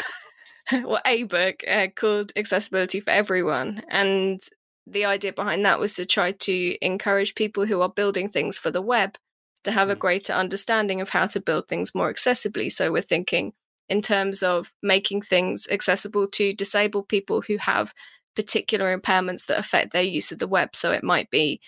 well, 0.72 1.00
a 1.06 1.24
book 1.24 1.64
uh, 1.68 1.88
called 1.94 2.32
Accessibility 2.36 3.00
for 3.00 3.10
Everyone. 3.10 3.82
And 3.88 4.40
the 4.86 5.04
idea 5.04 5.32
behind 5.32 5.64
that 5.64 5.78
was 5.78 5.94
to 5.94 6.04
try 6.04 6.32
to 6.32 6.84
encourage 6.84 7.34
people 7.34 7.66
who 7.66 7.80
are 7.80 7.88
building 7.88 8.28
things 8.28 8.58
for 8.58 8.70
the 8.70 8.82
web 8.82 9.16
to 9.64 9.70
have 9.70 9.88
mm. 9.88 9.92
a 9.92 9.96
greater 9.96 10.32
understanding 10.32 11.00
of 11.00 11.10
how 11.10 11.26
to 11.26 11.40
build 11.40 11.68
things 11.68 11.94
more 11.94 12.12
accessibly. 12.12 12.70
So 12.70 12.92
we're 12.92 13.02
thinking 13.02 13.52
in 13.88 14.02
terms 14.02 14.42
of 14.42 14.72
making 14.82 15.22
things 15.22 15.68
accessible 15.70 16.26
to 16.28 16.54
disabled 16.54 17.08
people 17.08 17.42
who 17.42 17.58
have 17.58 17.92
particular 18.34 18.96
impairments 18.96 19.46
that 19.46 19.58
affect 19.58 19.92
their 19.92 20.02
use 20.02 20.32
of 20.32 20.38
the 20.38 20.48
web. 20.48 20.74
So 20.74 20.92
it 20.92 21.04
might 21.04 21.30
be 21.30 21.60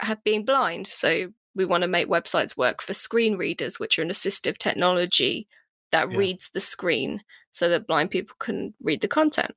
have 0.00 0.22
being 0.24 0.44
blind. 0.44 0.86
So 0.88 1.32
we 1.54 1.64
want 1.64 1.82
to 1.82 1.88
make 1.88 2.08
websites 2.08 2.56
work 2.56 2.82
for 2.82 2.94
screen 2.94 3.36
readers, 3.36 3.78
which 3.78 3.98
are 3.98 4.02
an 4.02 4.08
assistive 4.08 4.58
technology 4.58 5.46
that 5.92 6.10
yeah. 6.10 6.16
reads 6.16 6.50
the 6.52 6.60
screen 6.60 7.22
so 7.52 7.68
that 7.68 7.86
blind 7.86 8.10
people 8.10 8.34
can 8.38 8.74
read 8.82 9.00
the 9.00 9.08
content. 9.08 9.54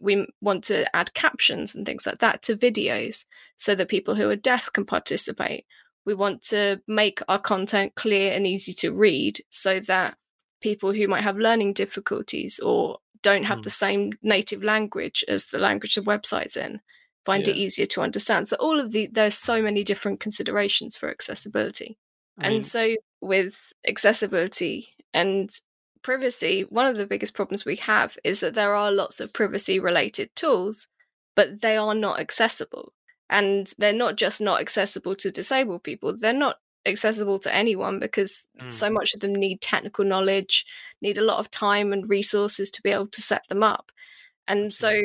We 0.00 0.26
want 0.40 0.64
to 0.64 0.94
add 0.94 1.14
captions 1.14 1.74
and 1.74 1.86
things 1.86 2.06
like 2.06 2.18
that 2.18 2.42
to 2.42 2.56
videos 2.56 3.24
so 3.56 3.74
that 3.74 3.88
people 3.88 4.14
who 4.14 4.28
are 4.28 4.36
deaf 4.36 4.72
can 4.72 4.84
participate. 4.84 5.64
We 6.04 6.14
want 6.14 6.42
to 6.42 6.80
make 6.88 7.20
our 7.28 7.38
content 7.38 7.94
clear 7.94 8.32
and 8.32 8.46
easy 8.46 8.72
to 8.74 8.92
read 8.92 9.44
so 9.50 9.78
that 9.80 10.16
people 10.60 10.92
who 10.92 11.06
might 11.08 11.22
have 11.22 11.36
learning 11.36 11.74
difficulties 11.74 12.58
or 12.58 12.98
don't 13.22 13.44
have 13.44 13.60
mm. 13.60 13.64
the 13.64 13.70
same 13.70 14.12
native 14.22 14.62
language 14.64 15.24
as 15.28 15.46
the 15.46 15.58
language 15.58 15.94
the 15.94 16.00
website's 16.00 16.56
in 16.56 16.80
find 17.24 17.46
yeah. 17.46 17.54
it 17.54 17.56
easier 17.56 17.86
to 17.86 18.02
understand. 18.02 18.48
So 18.48 18.56
all 18.56 18.80
of 18.80 18.92
the 18.92 19.06
there's 19.06 19.36
so 19.36 19.62
many 19.62 19.84
different 19.84 20.20
considerations 20.20 20.96
for 20.96 21.10
accessibility. 21.10 21.98
I 22.38 22.48
mean, 22.48 22.56
and 22.56 22.64
so 22.64 22.96
with 23.20 23.72
accessibility 23.86 24.94
and 25.12 25.50
privacy, 26.02 26.66
one 26.68 26.86
of 26.86 26.96
the 26.96 27.06
biggest 27.06 27.34
problems 27.34 27.64
we 27.64 27.76
have 27.76 28.18
is 28.24 28.40
that 28.40 28.54
there 28.54 28.74
are 28.74 28.92
lots 28.92 29.20
of 29.20 29.32
privacy 29.32 29.78
related 29.78 30.34
tools, 30.34 30.88
but 31.34 31.60
they 31.62 31.76
are 31.76 31.94
not 31.94 32.20
accessible. 32.20 32.92
And 33.30 33.72
they're 33.78 33.92
not 33.92 34.16
just 34.16 34.40
not 34.40 34.60
accessible 34.60 35.14
to 35.16 35.30
disabled 35.30 35.84
people, 35.84 36.14
they're 36.14 36.32
not 36.32 36.58
accessible 36.84 37.38
to 37.38 37.54
anyone 37.54 37.98
because 37.98 38.44
mm. 38.60 38.72
so 38.72 38.90
much 38.90 39.14
of 39.14 39.20
them 39.20 39.34
need 39.34 39.60
technical 39.60 40.04
knowledge, 40.04 40.66
need 41.00 41.18
a 41.18 41.22
lot 41.22 41.38
of 41.38 41.50
time 41.50 41.92
and 41.92 42.08
resources 42.08 42.70
to 42.70 42.82
be 42.82 42.90
able 42.90 43.06
to 43.06 43.22
set 43.22 43.42
them 43.48 43.62
up. 43.62 43.92
And 44.48 44.74
so 44.74 45.00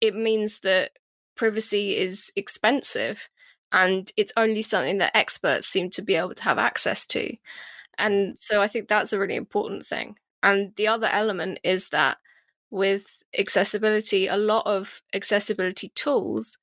it 0.00 0.14
means 0.14 0.60
that 0.60 0.92
privacy 1.36 1.96
is 1.96 2.32
expensive 2.36 3.28
and 3.72 4.10
it's 4.16 4.32
only 4.36 4.62
something 4.62 4.98
that 4.98 5.16
experts 5.16 5.66
seem 5.66 5.90
to 5.90 6.02
be 6.02 6.16
able 6.16 6.34
to 6.34 6.42
have 6.42 6.58
access 6.58 7.06
to. 7.06 7.36
And 7.96 8.38
so 8.38 8.60
I 8.60 8.68
think 8.68 8.88
that's 8.88 9.12
a 9.12 9.18
really 9.18 9.36
important 9.36 9.86
thing. 9.86 10.16
And 10.42 10.72
the 10.76 10.88
other 10.88 11.06
element 11.06 11.60
is 11.64 11.88
that 11.88 12.18
with 12.70 13.22
accessibility, 13.36 14.26
a 14.26 14.36
lot 14.36 14.66
of 14.66 15.02
accessibility 15.14 15.90
tools 15.94 16.56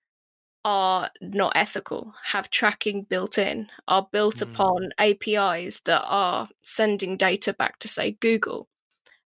are 0.66 1.10
not 1.22 1.54
ethical, 1.56 2.14
have 2.26 2.50
tracking 2.50 3.04
built 3.04 3.38
in, 3.38 3.68
are 3.88 4.08
built 4.12 4.38
mm. 4.38 4.42
upon 4.42 4.90
APIs 4.98 5.82
that 5.86 6.04
are 6.06 6.50
sending 6.62 7.16
data 7.16 7.54
back 7.54 7.80
to, 7.80 7.88
say, 7.88 8.18
Google. 8.20 8.68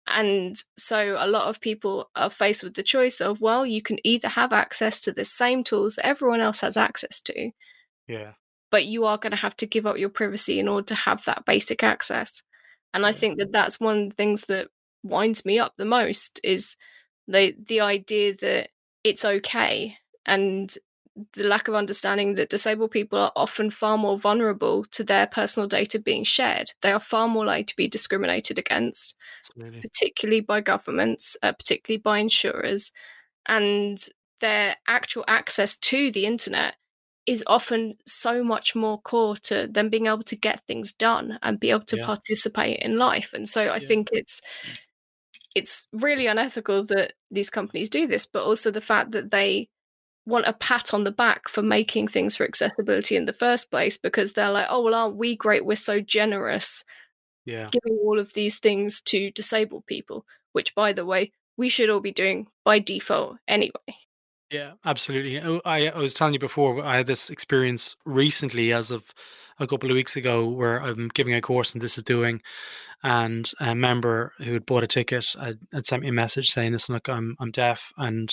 And 0.07 0.55
so 0.77 1.17
a 1.19 1.27
lot 1.27 1.47
of 1.47 1.59
people 1.59 2.09
are 2.15 2.29
faced 2.29 2.63
with 2.63 2.75
the 2.75 2.83
choice 2.83 3.19
of, 3.19 3.41
well, 3.41 3.65
you 3.65 3.81
can 3.81 3.97
either 4.05 4.29
have 4.29 4.53
access 4.53 4.99
to 5.01 5.11
the 5.11 5.25
same 5.25 5.63
tools 5.63 5.95
that 5.95 6.05
everyone 6.05 6.41
else 6.41 6.61
has 6.61 6.77
access 6.77 7.21
to. 7.21 7.51
Yeah. 8.07 8.33
But 8.69 8.85
you 8.85 9.05
are 9.05 9.17
going 9.17 9.31
to 9.31 9.37
have 9.37 9.57
to 9.57 9.67
give 9.67 9.87
up 9.87 9.97
your 9.97 10.09
privacy 10.09 10.59
in 10.59 10.67
order 10.67 10.85
to 10.87 10.95
have 10.95 11.25
that 11.25 11.45
basic 11.45 11.83
access. 11.83 12.43
And 12.93 13.05
I 13.05 13.11
think 13.11 13.39
that 13.39 13.51
that's 13.51 13.79
one 13.79 13.97
of 13.97 14.09
the 14.09 14.15
things 14.15 14.43
that 14.43 14.67
winds 15.03 15.45
me 15.45 15.59
up 15.59 15.73
the 15.77 15.85
most 15.85 16.39
is 16.43 16.75
the 17.27 17.55
the 17.67 17.81
idea 17.81 18.35
that 18.37 18.69
it's 19.03 19.25
okay 19.25 19.97
and 20.25 20.75
the 21.33 21.45
lack 21.45 21.67
of 21.67 21.75
understanding 21.75 22.33
that 22.33 22.49
disabled 22.49 22.91
people 22.91 23.17
are 23.17 23.31
often 23.35 23.69
far 23.69 23.97
more 23.97 24.17
vulnerable 24.17 24.83
to 24.83 25.03
their 25.03 25.27
personal 25.27 25.67
data 25.67 25.97
being 25.97 26.25
shared. 26.25 26.71
They 26.81 26.91
are 26.91 26.99
far 26.99 27.27
more 27.27 27.45
likely 27.45 27.63
to 27.63 27.75
be 27.77 27.87
discriminated 27.87 28.59
against, 28.59 29.15
Absolutely. 29.41 29.79
particularly 29.79 30.41
by 30.41 30.59
governments, 30.59 31.37
uh, 31.41 31.53
particularly 31.53 32.01
by 32.01 32.19
insurers, 32.19 32.91
and 33.45 33.97
their 34.41 34.75
actual 34.87 35.23
access 35.27 35.77
to 35.77 36.11
the 36.11 36.25
internet 36.25 36.75
is 37.25 37.43
often 37.47 37.95
so 38.05 38.43
much 38.43 38.75
more 38.75 39.01
core 39.01 39.35
to 39.35 39.67
them 39.67 39.89
being 39.89 40.05
able 40.05 40.23
to 40.23 40.35
get 40.35 40.65
things 40.67 40.93
done 40.93 41.39
and 41.41 41.59
be 41.59 41.71
able 41.71 41.85
to 41.85 41.97
yeah. 41.97 42.05
participate 42.05 42.79
in 42.79 42.97
life. 42.97 43.33
And 43.33 43.47
so 43.47 43.63
I 43.63 43.77
yeah. 43.77 43.87
think 43.87 44.09
it's 44.11 44.41
it's 45.55 45.87
really 45.93 46.27
unethical 46.27 46.83
that 46.85 47.13
these 47.31 47.49
companies 47.49 47.89
do 47.89 48.07
this, 48.07 48.25
but 48.25 48.43
also 48.43 48.71
the 48.71 48.81
fact 48.81 49.11
that 49.11 49.31
they 49.31 49.69
want 50.25 50.47
a 50.47 50.53
pat 50.53 50.93
on 50.93 51.03
the 51.03 51.11
back 51.11 51.47
for 51.47 51.61
making 51.61 52.07
things 52.07 52.35
for 52.35 52.43
accessibility 52.43 53.15
in 53.15 53.25
the 53.25 53.33
first 53.33 53.71
place 53.71 53.97
because 53.97 54.33
they're 54.33 54.51
like, 54.51 54.67
oh, 54.69 54.81
well, 54.81 54.93
aren't 54.93 55.15
we 55.15 55.35
great? 55.35 55.65
We're 55.65 55.75
so 55.75 56.01
generous. 56.01 56.83
Yeah. 57.45 57.69
Giving 57.71 57.99
all 58.03 58.19
of 58.19 58.33
these 58.33 58.57
things 58.57 59.01
to 59.03 59.31
disabled 59.31 59.85
people, 59.85 60.25
which, 60.51 60.75
by 60.75 60.93
the 60.93 61.05
way, 61.05 61.31
we 61.57 61.69
should 61.69 61.89
all 61.89 62.01
be 62.01 62.11
doing 62.11 62.47
by 62.65 62.79
default 62.79 63.37
anyway. 63.47 63.95
Yeah, 64.51 64.73
absolutely. 64.85 65.39
I, 65.65 65.87
I 65.87 65.97
was 65.97 66.13
telling 66.13 66.33
you 66.33 66.39
before, 66.39 66.83
I 66.83 66.97
had 66.97 67.07
this 67.07 67.29
experience 67.29 67.95
recently 68.05 68.71
as 68.73 68.91
of 68.91 69.11
a 69.59 69.65
couple 69.67 69.89
of 69.89 69.95
weeks 69.95 70.15
ago 70.15 70.47
where 70.47 70.77
I'm 70.81 71.09
giving 71.13 71.33
a 71.33 71.41
course 71.41 71.73
and 71.73 71.81
this 71.81 71.97
is 71.97 72.03
doing, 72.03 72.41
and 73.03 73.51
a 73.59 73.75
member 73.75 74.33
who 74.39 74.53
had 74.53 74.65
bought 74.65 74.83
a 74.83 74.87
ticket 74.87 75.35
had, 75.39 75.59
had 75.73 75.85
sent 75.85 76.03
me 76.03 76.09
a 76.09 76.13
message 76.13 76.49
saying, 76.51 76.73
listen, 76.73 76.95
look, 76.95 77.09
I'm, 77.09 77.35
I'm 77.39 77.51
deaf 77.51 77.91
and 77.97 78.29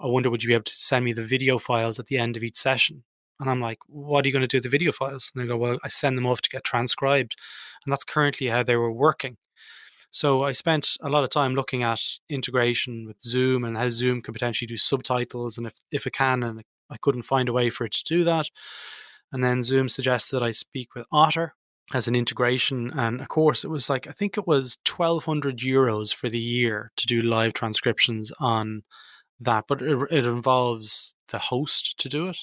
I 0.00 0.06
wonder, 0.06 0.30
would 0.30 0.42
you 0.42 0.48
be 0.48 0.54
able 0.54 0.64
to 0.64 0.74
send 0.74 1.04
me 1.04 1.12
the 1.12 1.24
video 1.24 1.58
files 1.58 1.98
at 1.98 2.06
the 2.06 2.18
end 2.18 2.36
of 2.36 2.42
each 2.42 2.56
session? 2.56 3.04
And 3.40 3.50
I'm 3.50 3.60
like, 3.60 3.78
what 3.86 4.24
are 4.24 4.28
you 4.28 4.32
going 4.32 4.42
to 4.42 4.48
do 4.48 4.58
with 4.58 4.64
the 4.64 4.70
video 4.70 4.92
files? 4.92 5.30
And 5.34 5.42
they 5.44 5.48
go, 5.48 5.56
well, 5.56 5.78
I 5.84 5.88
send 5.88 6.18
them 6.18 6.26
off 6.26 6.42
to 6.42 6.50
get 6.50 6.64
transcribed. 6.64 7.36
And 7.84 7.92
that's 7.92 8.04
currently 8.04 8.48
how 8.48 8.62
they 8.62 8.76
were 8.76 8.92
working. 8.92 9.36
So 10.10 10.42
I 10.42 10.52
spent 10.52 10.96
a 11.02 11.08
lot 11.08 11.24
of 11.24 11.30
time 11.30 11.54
looking 11.54 11.82
at 11.82 12.00
integration 12.28 13.06
with 13.06 13.20
Zoom 13.20 13.64
and 13.64 13.76
how 13.76 13.88
Zoom 13.90 14.22
can 14.22 14.32
potentially 14.32 14.66
do 14.66 14.76
subtitles 14.76 15.58
and 15.58 15.66
if, 15.66 15.74
if 15.92 16.06
it 16.06 16.14
can, 16.14 16.42
and 16.42 16.62
I 16.90 16.96
couldn't 16.96 17.22
find 17.22 17.48
a 17.48 17.52
way 17.52 17.70
for 17.70 17.84
it 17.84 17.92
to 17.92 18.04
do 18.04 18.24
that. 18.24 18.46
And 19.30 19.44
then 19.44 19.62
Zoom 19.62 19.88
suggested 19.88 20.36
that 20.36 20.42
I 20.42 20.52
speak 20.52 20.94
with 20.94 21.06
Otter 21.12 21.54
as 21.92 22.08
an 22.08 22.16
integration. 22.16 22.90
And 22.96 23.20
of 23.20 23.28
course, 23.28 23.64
it 23.64 23.68
was 23.68 23.90
like, 23.90 24.06
I 24.06 24.12
think 24.12 24.38
it 24.38 24.46
was 24.46 24.78
1200 24.86 25.58
euros 25.58 26.14
for 26.14 26.28
the 26.28 26.38
year 26.38 26.92
to 26.96 27.06
do 27.06 27.22
live 27.22 27.52
transcriptions 27.52 28.32
on 28.40 28.82
that, 29.40 29.64
but 29.68 29.82
it, 29.82 29.98
it 30.10 30.26
involves 30.26 31.14
the 31.28 31.38
host 31.38 31.98
to 31.98 32.08
do 32.08 32.28
it. 32.28 32.38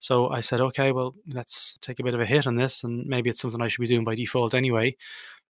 So 0.00 0.28
I 0.28 0.40
said, 0.40 0.60
okay, 0.60 0.92
well, 0.92 1.14
let's 1.32 1.78
take 1.80 1.98
a 1.98 2.02
bit 2.02 2.14
of 2.14 2.20
a 2.20 2.26
hit 2.26 2.46
on 2.46 2.56
this, 2.56 2.84
and 2.84 3.06
maybe 3.06 3.30
it's 3.30 3.40
something 3.40 3.62
I 3.62 3.68
should 3.68 3.80
be 3.80 3.86
doing 3.86 4.04
by 4.04 4.14
default 4.14 4.52
anyway. 4.52 4.96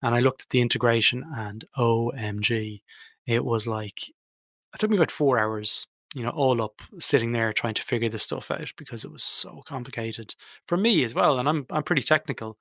And 0.02 0.14
I 0.14 0.20
looked 0.20 0.42
at 0.42 0.48
the 0.50 0.60
integration, 0.60 1.24
and 1.36 1.64
OMG, 1.76 2.82
it 3.26 3.44
was 3.44 3.66
like 3.66 4.08
it 4.08 4.78
took 4.78 4.90
me 4.90 4.96
about 4.96 5.10
four 5.10 5.38
hours, 5.38 5.86
you 6.14 6.22
know, 6.22 6.30
all 6.30 6.62
up, 6.62 6.80
sitting 6.98 7.32
there 7.32 7.52
trying 7.52 7.74
to 7.74 7.82
figure 7.82 8.08
this 8.08 8.22
stuff 8.22 8.50
out 8.50 8.72
because 8.76 9.04
it 9.04 9.12
was 9.12 9.24
so 9.24 9.62
complicated 9.66 10.34
for 10.66 10.76
me 10.76 11.02
as 11.02 11.14
well. 11.14 11.38
And 11.38 11.48
I'm 11.48 11.66
I'm 11.70 11.82
pretty 11.82 12.02
technical, 12.02 12.56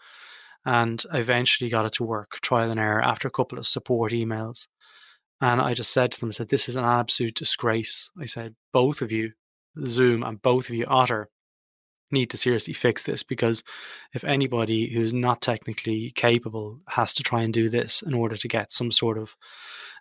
and 0.65 1.03
I 1.12 1.19
eventually 1.19 1.69
got 1.69 1.86
it 1.86 1.93
to 1.93 2.03
work, 2.03 2.39
trial 2.41 2.72
and 2.72 2.79
error, 2.79 3.01
after 3.01 3.27
a 3.27 3.31
couple 3.31 3.58
of 3.58 3.67
support 3.67 4.12
emails. 4.12 4.67
And 5.41 5.62
I 5.62 5.74
just 5.74 5.91
said 5.91 6.12
to 6.12 6.19
them, 6.19 6.29
I 6.29 6.31
said, 6.34 6.50
this 6.50 6.67
is 6.67 6.75
an 6.75 6.84
absolute 6.84 7.36
disgrace. 7.36 8.12
I 8.19 8.25
said, 8.25 8.55
both 8.74 9.01
of 9.01 9.12
you, 9.12 9.31
Zoom 9.86 10.22
and 10.24 10.41
both 10.41 10.67
of 10.69 10.75
you, 10.75 10.86
Otter, 10.86 11.29
need 12.11 12.29
to 12.31 12.37
seriously 12.37 12.73
fix 12.73 13.03
this 13.03 13.23
because 13.23 13.63
if 14.13 14.23
anybody 14.23 14.89
who's 14.89 15.13
not 15.13 15.41
technically 15.41 16.11
capable 16.11 16.81
has 16.89 17.13
to 17.13 17.23
try 17.23 17.41
and 17.41 17.53
do 17.53 17.69
this 17.69 18.01
in 18.01 18.13
order 18.13 18.35
to 18.37 18.47
get 18.47 18.71
some 18.71 18.91
sort 18.91 19.17
of 19.17 19.35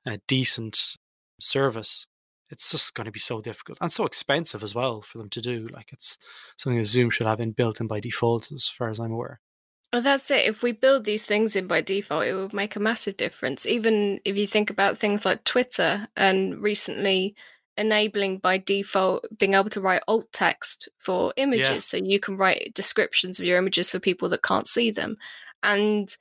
uh, 0.06 0.18
decent 0.26 0.96
service, 1.40 2.06
it's 2.50 2.70
just 2.70 2.94
going 2.94 3.04
to 3.04 3.10
be 3.10 3.20
so 3.20 3.40
difficult 3.40 3.78
and 3.80 3.92
so 3.92 4.04
expensive 4.04 4.62
as 4.62 4.74
well 4.74 5.00
for 5.00 5.18
them 5.18 5.28
to 5.30 5.40
do. 5.40 5.68
Like 5.72 5.92
it's 5.92 6.16
something 6.56 6.78
that 6.78 6.84
Zoom 6.84 7.10
should 7.10 7.26
have 7.26 7.40
in 7.40 7.52
built 7.52 7.80
in 7.80 7.86
by 7.86 8.00
default, 8.00 8.50
as 8.52 8.68
far 8.68 8.88
as 8.88 8.98
I'm 8.98 9.12
aware. 9.12 9.40
Well, 9.92 10.02
that's 10.02 10.30
it. 10.30 10.46
If 10.46 10.62
we 10.62 10.72
build 10.72 11.04
these 11.04 11.24
things 11.24 11.56
in 11.56 11.66
by 11.66 11.80
default, 11.80 12.26
it 12.26 12.34
would 12.34 12.52
make 12.52 12.76
a 12.76 12.80
massive 12.80 13.16
difference. 13.16 13.66
Even 13.66 14.20
if 14.24 14.36
you 14.36 14.46
think 14.46 14.68
about 14.68 14.98
things 14.98 15.24
like 15.24 15.44
Twitter 15.44 16.08
and 16.14 16.60
recently 16.62 17.34
enabling 17.78 18.38
by 18.38 18.58
default 18.58 19.26
being 19.38 19.54
able 19.54 19.70
to 19.70 19.80
write 19.80 20.02
alt 20.08 20.26
text 20.32 20.88
for 20.98 21.32
images. 21.36 21.68
Yeah. 21.68 21.78
So 21.78 21.96
you 21.98 22.20
can 22.20 22.36
write 22.36 22.72
descriptions 22.74 23.38
of 23.38 23.46
your 23.46 23.58
images 23.58 23.90
for 23.90 23.98
people 23.98 24.28
that 24.30 24.42
can't 24.42 24.66
see 24.66 24.90
them. 24.90 25.16
And 25.62 26.14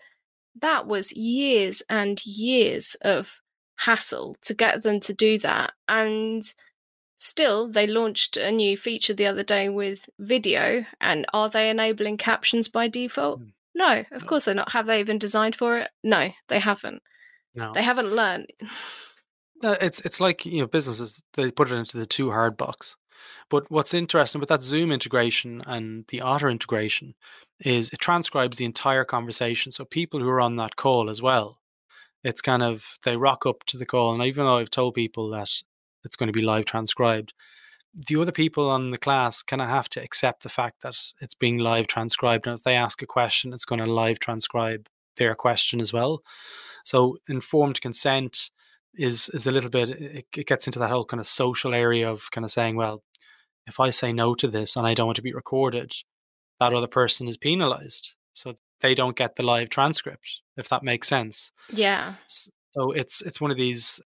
that 0.62 0.88
was 0.88 1.12
years 1.14 1.84
and 1.90 2.24
years 2.26 2.96
of 3.02 3.42
hassle 3.78 4.36
to 4.42 4.54
get 4.54 4.84
them 4.84 5.00
to 5.02 5.14
do 5.14 5.38
that. 5.40 5.74
And 5.88 6.44
still, 7.16 7.68
they 7.68 7.88
launched 7.88 8.38
a 8.38 8.52
new 8.52 8.78
feature 8.78 9.14
the 9.14 9.28
other 9.28 9.44
day 9.44 9.70
with 9.70 10.10
video. 10.20 10.86
And 11.02 11.26
are 11.34 11.50
they 11.50 11.70
enabling 11.70 12.18
captions 12.18 12.68
by 12.68 12.88
default? 12.88 13.42
Mm. 13.42 13.52
No, 13.76 14.04
of 14.12 14.26
course 14.26 14.46
they're 14.46 14.56
not. 14.56 14.72
Have 14.72 14.88
they 14.88 15.00
even 15.00 15.20
designed 15.20 15.56
for 15.56 15.78
it? 15.78 15.90
No, 16.04 16.32
they 16.48 16.60
haven't. 16.60 17.04
No. 17.54 17.74
They 17.74 17.84
haven't 17.84 18.12
learned. 18.12 18.48
Uh, 19.64 19.76
it's 19.82 20.02
it's 20.02 20.20
like 20.20 20.46
you 20.46 20.60
know 20.60 20.68
businesses 20.68 21.24
they 21.34 21.52
put 21.52 21.72
it 21.72 21.76
into 21.76 21.98
the 21.98 22.06
too 22.06 22.32
hard 22.32 22.58
box. 22.58 22.96
But 23.50 23.70
what's 23.72 23.94
interesting 23.94 24.40
with 24.40 24.50
that 24.50 24.62
Zoom 24.62 24.92
integration 24.92 25.62
and 25.66 26.06
the 26.10 26.22
Otter 26.22 26.50
integration 26.50 27.16
is 27.60 27.90
it 27.90 28.00
transcribes 28.00 28.58
the 28.58 28.66
entire 28.66 29.06
conversation. 29.06 29.72
So 29.72 29.86
people 29.86 30.20
who 30.20 30.30
are 30.30 30.42
on 30.42 30.58
that 30.58 30.76
call 30.76 31.10
as 31.10 31.22
well, 31.22 31.60
it's 32.24 32.42
kind 32.42 32.62
of 32.62 32.86
they 33.04 33.18
rock 33.18 33.46
up 33.46 33.64
to 33.68 33.78
the 33.78 33.86
call, 33.86 34.14
and 34.14 34.24
even 34.24 34.46
though 34.46 34.58
I've 34.58 34.70
told 34.70 34.94
people 34.94 35.30
that 35.32 35.50
it's 36.04 36.16
going 36.16 36.28
to 36.28 36.34
be 36.34 36.46
live 36.46 36.66
transcribed, 36.66 37.34
the 37.94 38.18
other 38.22 38.32
people 38.32 38.70
on 38.70 38.92
the 38.92 38.98
class 38.98 39.42
kind 39.42 39.62
of 39.62 39.70
have 39.70 39.90
to 39.90 40.04
accept 40.04 40.44
the 40.44 40.50
fact 40.50 40.84
that 40.84 40.96
it's 41.22 41.36
being 41.36 41.58
live 41.58 41.88
transcribed, 41.88 42.46
and 42.48 42.58
if 42.58 42.64
they 42.64 42.76
ask 42.76 43.02
a 43.02 43.08
question, 43.08 43.54
it's 43.54 43.66
going 43.66 43.82
to 43.84 43.92
live 43.92 44.20
transcribe 44.20 44.88
their 45.18 45.34
question 45.34 45.82
as 45.82 45.92
well. 45.92 46.22
So 46.84 47.18
informed 47.28 47.82
consent 47.82 48.52
is 48.96 49.30
is 49.30 49.48
a 49.48 49.52
little 49.52 49.70
bit 49.70 49.90
it, 49.90 50.26
it 50.36 50.48
gets 50.48 50.68
into 50.68 50.80
that 50.80 50.90
whole 50.90 51.06
kind 51.06 51.20
of 51.20 51.28
social 51.28 51.74
area 51.74 52.10
of 52.10 52.32
kind 52.32 52.46
of 52.46 52.52
saying, 52.52 52.76
well, 52.76 53.04
if 53.68 53.80
I 53.80 53.90
say 53.90 54.14
no 54.14 54.34
to 54.36 54.48
this 54.48 54.76
and 54.76 54.88
I 54.88 54.94
don't 54.94 55.08
want 55.08 55.18
to 55.18 55.22
be 55.22 55.34
recorded, 55.34 55.94
that 56.60 56.74
other 56.74 56.88
person 56.88 57.28
is 57.28 57.38
penalized. 57.38 58.16
So 58.34 58.56
they 58.82 58.96
don't 58.96 59.16
get 59.16 59.36
the 59.36 59.44
live 59.44 59.70
transcript, 59.70 60.42
if 60.56 60.70
that 60.70 60.84
makes 60.84 61.08
sense. 61.08 61.52
Yeah. 61.72 62.14
So 62.28 62.92
it's 62.92 63.22
it's 63.22 63.42
one 63.42 63.52
of 63.52 63.58
these 63.58 64.02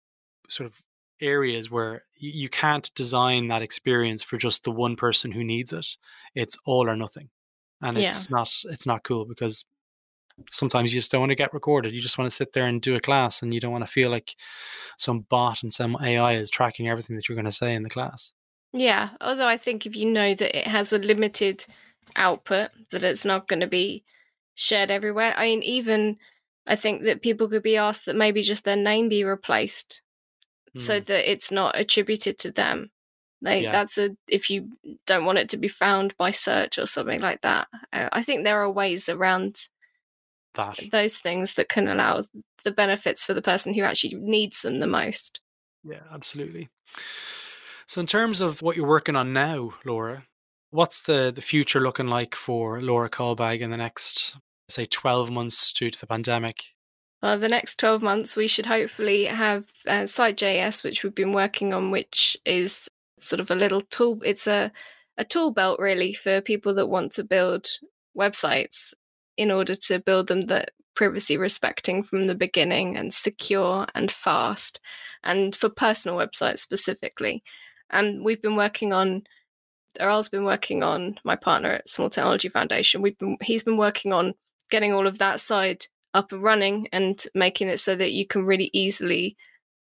sort 0.49 0.69
of 0.69 0.81
areas 1.21 1.71
where 1.71 2.03
you 2.19 2.49
can't 2.49 2.93
design 2.95 3.49
that 3.49 3.63
experience 3.63 4.23
for 4.23 4.37
just 4.37 4.65
the 4.65 4.71
one 4.71 4.97
person 4.97 5.33
who 5.33 5.45
needs 5.45 5.73
it. 5.73 5.87
It's 6.35 6.59
all 6.67 6.89
or 6.89 6.97
nothing. 6.97 7.31
And 7.81 7.97
yeah. 7.97 8.09
it's 8.09 8.31
not 8.31 8.53
it's 8.65 8.87
not 8.87 9.05
cool 9.05 9.25
because 9.25 9.65
sometimes 10.51 10.93
you 10.93 11.01
just 11.01 11.11
don't 11.11 11.21
want 11.21 11.31
to 11.31 11.37
get 11.37 11.55
recorded. 11.55 11.93
You 11.93 12.01
just 12.01 12.19
want 12.19 12.31
to 12.31 12.37
sit 12.37 12.53
there 12.53 12.67
and 12.67 12.81
do 12.81 12.95
a 12.95 13.01
class 13.01 13.43
and 13.43 13.53
you 13.53 13.61
don't 13.61 13.73
want 13.73 13.85
to 13.85 13.91
feel 13.91 14.11
like 14.11 14.35
some 14.99 15.21
bot 15.21 15.63
and 15.63 15.73
some 15.73 15.97
AI 16.01 16.35
is 16.35 16.51
tracking 16.51 16.89
everything 16.89 17.17
that 17.17 17.29
you're 17.29 17.37
going 17.37 17.47
to 17.47 17.53
say 17.53 17.75
in 17.75 17.83
the 17.83 17.91
class. 17.91 18.33
Yeah. 18.73 19.11
Although 19.21 19.49
I 19.49 19.57
think 19.57 19.87
if 19.87 19.97
you 19.97 20.07
know 20.07 20.35
that 20.35 20.59
it 20.59 20.67
has 20.67 20.93
a 20.93 20.99
limited 20.99 21.65
output, 22.15 22.71
that 22.91 23.05
it's 23.05 23.25
not 23.25 23.49
going 23.49 23.61
to 23.61 23.67
be 23.67 24.05
shared 24.55 24.91
everywhere. 24.91 25.35
I 25.37 25.47
mean, 25.47 25.63
even 25.63 26.19
I 26.67 26.77
think 26.77 27.03
that 27.05 27.23
people 27.23 27.49
could 27.49 27.63
be 27.63 27.77
asked 27.77 28.07
that 28.07 28.17
maybe 28.17 28.43
just 28.43 28.65
their 28.65 28.77
name 28.77 29.09
be 29.09 29.25
replaced 29.25 30.03
mm. 30.77 30.81
so 30.81 30.99
hmm. 30.99 31.05
that 31.05 31.31
it's 31.31 31.53
not 31.53 31.79
attributed 31.79 32.39
to 32.41 32.51
them. 32.51 32.91
Like 33.43 33.65
yeah. 33.65 33.73
that's 33.73 33.99
a 33.99 34.17
if 34.29 34.51
you 34.51 34.71
don't 35.07 35.27
want 35.27 35.39
it 35.39 35.51
to 35.51 35.57
be 35.57 35.69
found 35.69 36.17
by 36.17 36.31
search 36.31 36.79
or 36.79 36.87
something 36.87 37.21
like 37.21 37.43
that. 37.43 37.69
I 37.93 38.23
think 38.23 38.45
there 38.45 38.63
are 38.63 38.71
ways 38.71 39.09
around 39.09 39.69
that 40.57 40.81
those 40.91 41.17
things 41.17 41.55
that 41.55 41.69
can 41.69 41.89
allow 41.89 42.23
the 42.65 42.73
benefits 42.73 43.25
for 43.25 43.33
the 43.35 43.43
person 43.43 43.75
who 43.75 43.83
actually 43.83 44.15
needs 44.15 44.63
them 44.63 44.81
the 44.81 44.87
most. 44.87 45.41
Yeah, 45.85 46.03
absolutely. 46.13 46.69
So, 47.87 48.01
in 48.01 48.07
terms 48.07 48.41
of 48.41 48.63
what 48.63 48.77
you're 48.77 48.87
working 48.87 49.17
on 49.17 49.33
now, 49.33 49.75
Laura, 49.85 50.25
what's 50.71 51.03
the 51.03 51.33
the 51.35 51.41
future 51.41 51.81
looking 51.81 52.09
like 52.09 52.35
for 52.35 52.83
Laura 52.83 53.09
Kalbag 53.09 53.61
in 53.61 53.71
the 53.71 53.77
next, 53.77 54.37
say, 54.69 54.85
twelve 54.85 55.31
months 55.31 55.73
due 55.73 55.91
to 55.91 56.01
the 56.01 56.07
pandemic? 56.07 56.65
Well, 57.23 57.39
the 57.39 57.49
next 57.49 57.81
12 57.81 58.03
months, 58.03 58.37
we 58.37 58.47
should 58.47 58.67
hopefully 58.67 59.25
have 59.25 59.65
uh, 59.89 60.05
Site.js, 60.05 60.85
which 60.85 61.03
we've 61.03 61.15
been 61.15 61.33
working 61.33 61.73
on, 61.73 61.91
which 61.91 62.37
is 62.45 62.89
sort 63.19 63.41
of 63.41 63.51
a 63.51 63.55
little 63.55 63.81
tool. 63.81 64.21
It's 64.23 64.47
a, 64.47 64.71
a 65.17 65.25
tool 65.25 65.51
belt, 65.51 65.81
really, 65.81 66.13
for 66.13 66.43
people 66.43 66.75
that 66.75 66.89
want 66.89 67.13
to 67.13 67.25
build 67.25 67.67
websites 68.17 68.93
in 69.37 69.51
order 69.51 69.75
to 69.75 69.99
build 69.99 70.29
them 70.29 70.43
that 70.43 70.71
privacy 70.95 71.37
respecting 71.37 72.03
from 72.03 72.27
the 72.27 72.35
beginning 72.35 72.97
and 72.97 73.13
secure 73.13 73.87
and 73.95 74.11
fast 74.11 74.81
and 75.23 75.55
for 75.55 75.69
personal 75.69 76.17
websites 76.17 76.59
specifically 76.59 77.43
and 77.91 78.25
we've 78.25 78.43
been 78.43 78.57
working 78.57 78.93
on 78.93 79.23
Aral's 79.99 80.29
been 80.29 80.45
working 80.45 80.83
on 80.83 81.19
my 81.25 81.37
partner 81.37 81.71
at 81.71 81.89
Small 81.89 82.11
Technology 82.11 82.49
Foundation. 82.49 83.03
We've 83.03 83.19
been 83.19 83.37
he's 83.41 83.63
been 83.63 83.79
working 83.79 84.13
on 84.13 84.35
getting 84.71 84.93
all 84.93 85.07
of 85.07 85.19
that 85.19 85.41
side 85.41 85.87
up 86.15 86.33
and 86.33 86.43
running 86.43 86.89
and 86.93 87.23
making 87.35 87.69
it 87.69 87.79
so 87.79 87.95
that 87.95 88.13
you 88.13 88.27
can 88.27 88.45
really 88.45 88.71
easily 88.73 89.37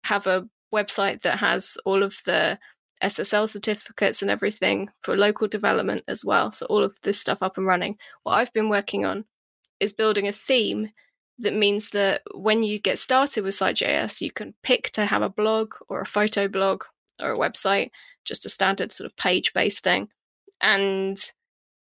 have 0.05 0.27
a 0.27 0.47
website 0.73 1.21
that 1.21 1.39
has 1.39 1.77
all 1.85 2.03
of 2.03 2.17
the 2.25 2.59
SSL 3.03 3.49
certificates 3.49 4.21
and 4.21 4.29
everything 4.29 4.89
for 5.01 5.17
local 5.17 5.47
development 5.47 6.03
as 6.07 6.25
well. 6.25 6.51
So 6.51 6.65
all 6.67 6.83
of 6.83 6.97
this 7.03 7.19
stuff 7.19 7.41
up 7.41 7.57
and 7.57 7.65
running. 7.65 7.97
What 8.23 8.33
I've 8.33 8.53
been 8.53 8.69
working 8.69 9.05
on 9.05 9.25
is 9.79 9.93
building 9.93 10.27
a 10.27 10.33
theme 10.33 10.89
that 11.39 11.53
means 11.53 11.91
that 11.91 12.21
when 12.33 12.63
you 12.63 12.79
get 12.79 12.99
started 12.99 13.43
with 13.43 13.53
Site.js, 13.53 14.21
you 14.21 14.31
can 14.31 14.53
pick 14.63 14.91
to 14.91 15.05
have 15.05 15.21
a 15.21 15.29
blog 15.29 15.73
or 15.87 16.01
a 16.01 16.05
photo 16.05 16.47
blog 16.47 16.83
or 17.21 17.31
a 17.31 17.37
website, 17.37 17.91
just 18.25 18.45
a 18.45 18.49
standard 18.49 18.91
sort 18.91 19.09
of 19.09 19.15
page 19.15 19.53
based 19.53 19.83
thing. 19.83 20.09
And 20.61 21.17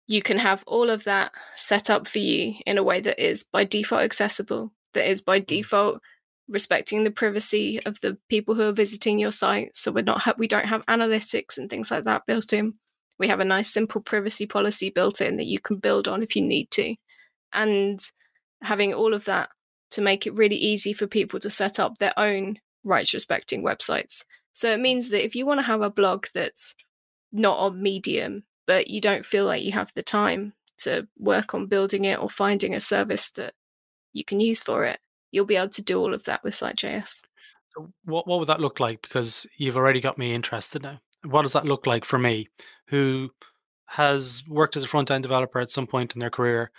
you 0.07 0.22
can 0.22 0.38
have 0.38 0.62
all 0.66 0.90
of 0.90 1.05
that 1.05 1.33
set 1.57 1.88
up 1.88 2.07
for 2.07 2.18
you 2.18 2.55
in 2.66 2.79
a 2.79 2.83
way 2.83 3.00
that 3.00 3.18
is 3.18 3.44
by 3.44 3.64
default 3.64 4.02
accessible, 4.02 4.72
that 4.92 5.11
is 5.11 5.22
by 5.22 5.40
mm. 5.40 5.46
default 5.46 6.00
respecting 6.49 7.03
the 7.03 7.11
privacy 7.11 7.81
of 7.85 8.01
the 8.01 8.17
people 8.29 8.55
who 8.55 8.63
are 8.63 8.73
visiting 8.73 9.19
your 9.19 9.33
site. 9.33 9.77
So 9.77 9.91
we're 9.91 10.03
not 10.03 10.21
ha- 10.21 10.35
we 10.39 10.47
don't 10.47 10.67
have 10.67 10.87
analytics 10.87 11.59
and 11.59 11.69
things 11.69 11.91
like 11.91 12.05
that 12.05 12.27
built 12.27 12.53
in. 12.53 12.75
We 13.19 13.29
have 13.29 13.41
a 13.41 13.45
nice 13.45 13.73
simple 13.73 14.01
privacy 14.01 14.47
policy 14.47 14.91
built 14.91 15.21
in 15.21 15.37
that 15.37 15.47
you 15.47 15.59
can 15.59 15.77
build 15.77 16.07
on 16.07 16.23
if 16.23 16.37
you 16.37 16.43
need 16.43 16.71
to. 16.73 16.95
And 17.53 18.01
having 18.63 18.95
all 18.95 19.15
of 19.15 19.25
that 19.25 19.51
to 19.93 20.03
make 20.03 20.27
it 20.27 20.35
really 20.35 20.57
easy 20.57 20.93
for 20.93 21.07
people 21.07 21.41
to 21.41 21.51
set 21.51 21.79
up 21.79 21.99
their 21.99 22.19
own 22.19 22.59
rights 22.85 23.15
respecting 23.15 23.63
websites. 23.63 24.25
So 24.53 24.73
it 24.73 24.81
means 24.81 25.11
that 25.11 25.25
if 25.25 25.35
you 25.35 25.47
want 25.47 25.61
to 25.61 25.67
have 25.67 25.83
a 25.83 25.91
blog 25.91 26.27
that's 26.35 26.75
not 27.33 27.59
on 27.59 27.83
Medium, 27.83 28.45
but 28.67 28.89
you 28.89 29.01
don't 29.01 29.27
feel 29.27 29.45
like 29.45 29.63
you 29.63 29.73
have 29.73 29.93
the 29.95 30.03
time 30.03 30.55
to 30.79 31.07
work 31.19 31.55
on 31.55 31.67
building 31.67 32.05
it 32.05 32.21
or 32.21 32.29
finding 32.29 32.75
a 32.75 32.81
service 32.81 33.31
that 33.31 33.55
you 34.13 34.25
can 34.25 34.41
use 34.41 34.63
for 34.63 34.85
it, 34.85 34.99
you'll 35.31 35.45
be 35.45 35.57
able 35.57 35.69
to 35.71 35.83
do 35.83 35.99
all 35.99 36.15
of 36.15 36.25
that 36.25 36.43
with 36.45 36.55
Site.js. 36.55 37.23
So 37.71 37.93
what 38.05 38.27
what 38.27 38.39
would 38.39 38.49
that 38.49 38.61
look 38.61 38.81
like? 38.81 39.03
Because 39.03 39.47
you've 39.59 39.77
already 39.77 40.01
got 40.01 40.19
me 40.19 40.33
interested 40.33 40.83
now. 40.83 41.01
What 41.25 41.43
does 41.43 41.53
that 41.53 41.65
look 41.65 41.87
like 41.87 42.05
for 42.05 42.19
me, 42.19 42.49
who 42.89 43.31
has 43.87 44.43
worked 44.49 44.77
as 44.77 44.83
a 44.83 44.89
front 44.89 45.11
end 45.11 45.23
developer 45.23 45.61
at 45.61 45.71
some 45.71 45.87
point 45.87 46.15
in 46.15 46.21
their 46.21 46.31
career, 46.31 46.71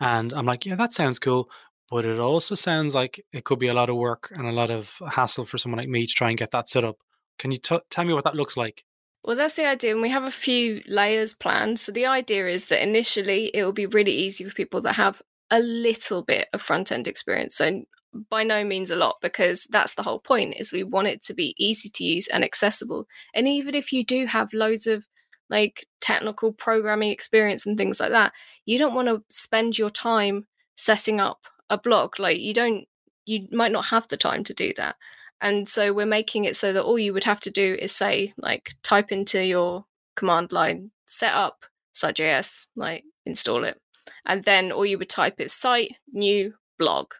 and 0.00 0.32
I'm 0.32 0.46
like, 0.46 0.66
yeah, 0.66 0.76
that 0.76 0.92
sounds 0.92 1.18
cool, 1.18 1.48
but 1.90 2.04
it 2.04 2.18
also 2.18 2.54
sounds 2.54 2.94
like 2.94 3.24
it 3.32 3.44
could 3.44 3.58
be 3.58 3.68
a 3.68 3.74
lot 3.74 3.90
of 3.90 3.96
work 3.96 4.32
and 4.34 4.46
a 4.46 4.52
lot 4.52 4.70
of 4.70 4.92
hassle 5.10 5.44
for 5.44 5.58
someone 5.58 5.78
like 5.78 5.88
me 5.88 6.06
to 6.06 6.12
try 6.12 6.28
and 6.28 6.38
get 6.38 6.50
that 6.52 6.68
set 6.68 6.84
up. 6.84 6.96
Can 7.38 7.50
you 7.50 7.58
t- 7.58 7.80
tell 7.90 8.04
me 8.04 8.14
what 8.14 8.24
that 8.24 8.36
looks 8.36 8.56
like? 8.56 8.84
Well, 9.24 9.36
that's 9.36 9.54
the 9.54 9.66
idea, 9.66 9.92
and 9.92 10.02
we 10.02 10.10
have 10.10 10.24
a 10.24 10.30
few 10.30 10.82
layers 10.86 11.32
planned. 11.32 11.80
So 11.80 11.92
the 11.92 12.06
idea 12.06 12.46
is 12.46 12.66
that 12.66 12.82
initially 12.82 13.50
it 13.54 13.64
will 13.64 13.72
be 13.72 13.86
really 13.86 14.12
easy 14.12 14.44
for 14.44 14.54
people 14.54 14.82
that 14.82 14.96
have 14.96 15.22
a 15.50 15.60
little 15.60 16.22
bit 16.22 16.48
of 16.52 16.62
front 16.62 16.92
end 16.92 17.06
experience. 17.08 17.56
So 17.56 17.82
by 18.30 18.44
no 18.44 18.64
means 18.64 18.90
a 18.90 18.96
lot 18.96 19.16
because 19.20 19.66
that's 19.70 19.94
the 19.94 20.02
whole 20.02 20.20
point 20.20 20.54
is 20.58 20.72
we 20.72 20.84
want 20.84 21.08
it 21.08 21.22
to 21.22 21.34
be 21.34 21.54
easy 21.58 21.88
to 21.90 22.04
use 22.04 22.28
and 22.28 22.44
accessible. 22.44 23.06
And 23.34 23.48
even 23.48 23.74
if 23.74 23.92
you 23.92 24.04
do 24.04 24.26
have 24.26 24.52
loads 24.52 24.86
of 24.86 25.06
like 25.50 25.86
technical 26.00 26.52
programming 26.52 27.10
experience 27.10 27.66
and 27.66 27.76
things 27.76 28.00
like 28.00 28.10
that 28.10 28.32
you 28.64 28.78
don't 28.78 28.94
want 28.94 29.08
to 29.08 29.22
spend 29.28 29.76
your 29.76 29.90
time 29.90 30.46
setting 30.76 31.20
up 31.20 31.40
a 31.70 31.78
blog. 31.78 32.18
Like 32.18 32.38
you 32.38 32.54
don't 32.54 32.86
you 33.26 33.48
might 33.50 33.72
not 33.72 33.86
have 33.86 34.08
the 34.08 34.16
time 34.16 34.44
to 34.44 34.54
do 34.54 34.72
that. 34.76 34.96
And 35.40 35.68
so 35.68 35.92
we're 35.92 36.06
making 36.06 36.44
it 36.44 36.56
so 36.56 36.72
that 36.72 36.84
all 36.84 36.98
you 36.98 37.12
would 37.12 37.24
have 37.24 37.40
to 37.40 37.50
do 37.50 37.76
is 37.78 37.92
say 37.92 38.32
like 38.36 38.74
type 38.82 39.12
into 39.12 39.42
your 39.44 39.84
command 40.16 40.52
line 40.52 40.90
set 41.06 41.32
up 41.32 41.64
site.js 41.92 42.66
like 42.76 43.04
install 43.26 43.64
it 43.64 43.78
and 44.26 44.44
then 44.44 44.72
all 44.72 44.86
you 44.86 44.98
would 44.98 45.08
type 45.08 45.40
is 45.40 45.52
site 45.52 45.96
new 46.12 46.54
blog 46.78 47.12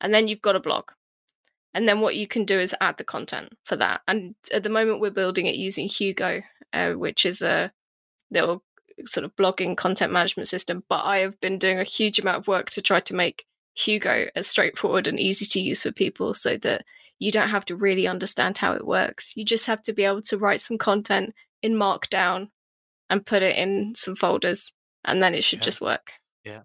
and 0.00 0.12
then 0.14 0.28
you've 0.28 0.42
got 0.42 0.56
a 0.56 0.60
blog. 0.60 0.90
And 1.74 1.86
then 1.86 2.00
what 2.00 2.16
you 2.16 2.26
can 2.26 2.44
do 2.44 2.58
is 2.58 2.74
add 2.80 2.96
the 2.96 3.04
content 3.04 3.52
for 3.64 3.76
that. 3.76 4.00
And 4.08 4.34
at 4.52 4.62
the 4.62 4.70
moment 4.70 5.00
we're 5.00 5.10
building 5.10 5.46
it 5.46 5.54
using 5.54 5.88
hugo 5.88 6.42
uh, 6.72 6.92
which 6.92 7.24
is 7.24 7.42
a 7.42 7.72
little 8.30 8.62
sort 9.04 9.24
of 9.24 9.34
blogging 9.36 9.76
content 9.76 10.12
management 10.12 10.48
system 10.48 10.82
but 10.88 11.04
i 11.04 11.18
have 11.18 11.40
been 11.40 11.56
doing 11.56 11.78
a 11.78 11.84
huge 11.84 12.18
amount 12.18 12.36
of 12.36 12.48
work 12.48 12.68
to 12.68 12.82
try 12.82 12.98
to 12.98 13.14
make 13.14 13.46
hugo 13.78 14.26
as 14.34 14.46
straightforward 14.46 15.06
and 15.06 15.20
easy 15.20 15.44
to 15.44 15.60
use 15.60 15.84
for 15.84 15.92
people 15.92 16.34
so 16.34 16.56
that 16.56 16.84
you 17.18 17.30
don't 17.30 17.48
have 17.48 17.64
to 17.66 17.76
really 17.76 18.06
understand 18.06 18.58
how 18.58 18.72
it 18.72 18.86
works. 18.86 19.36
You 19.36 19.44
just 19.44 19.66
have 19.66 19.82
to 19.82 19.92
be 19.92 20.04
able 20.04 20.22
to 20.22 20.38
write 20.38 20.60
some 20.60 20.78
content 20.78 21.34
in 21.62 21.74
markdown 21.74 22.50
and 23.10 23.26
put 23.26 23.42
it 23.42 23.56
in 23.56 23.94
some 23.96 24.14
folders 24.14 24.72
and 25.04 25.22
then 25.22 25.34
it 25.34 25.44
should 25.44 25.60
Yeah. 25.60 25.64
just 25.64 25.80
work 25.80 26.12
Yeah. 26.44 26.62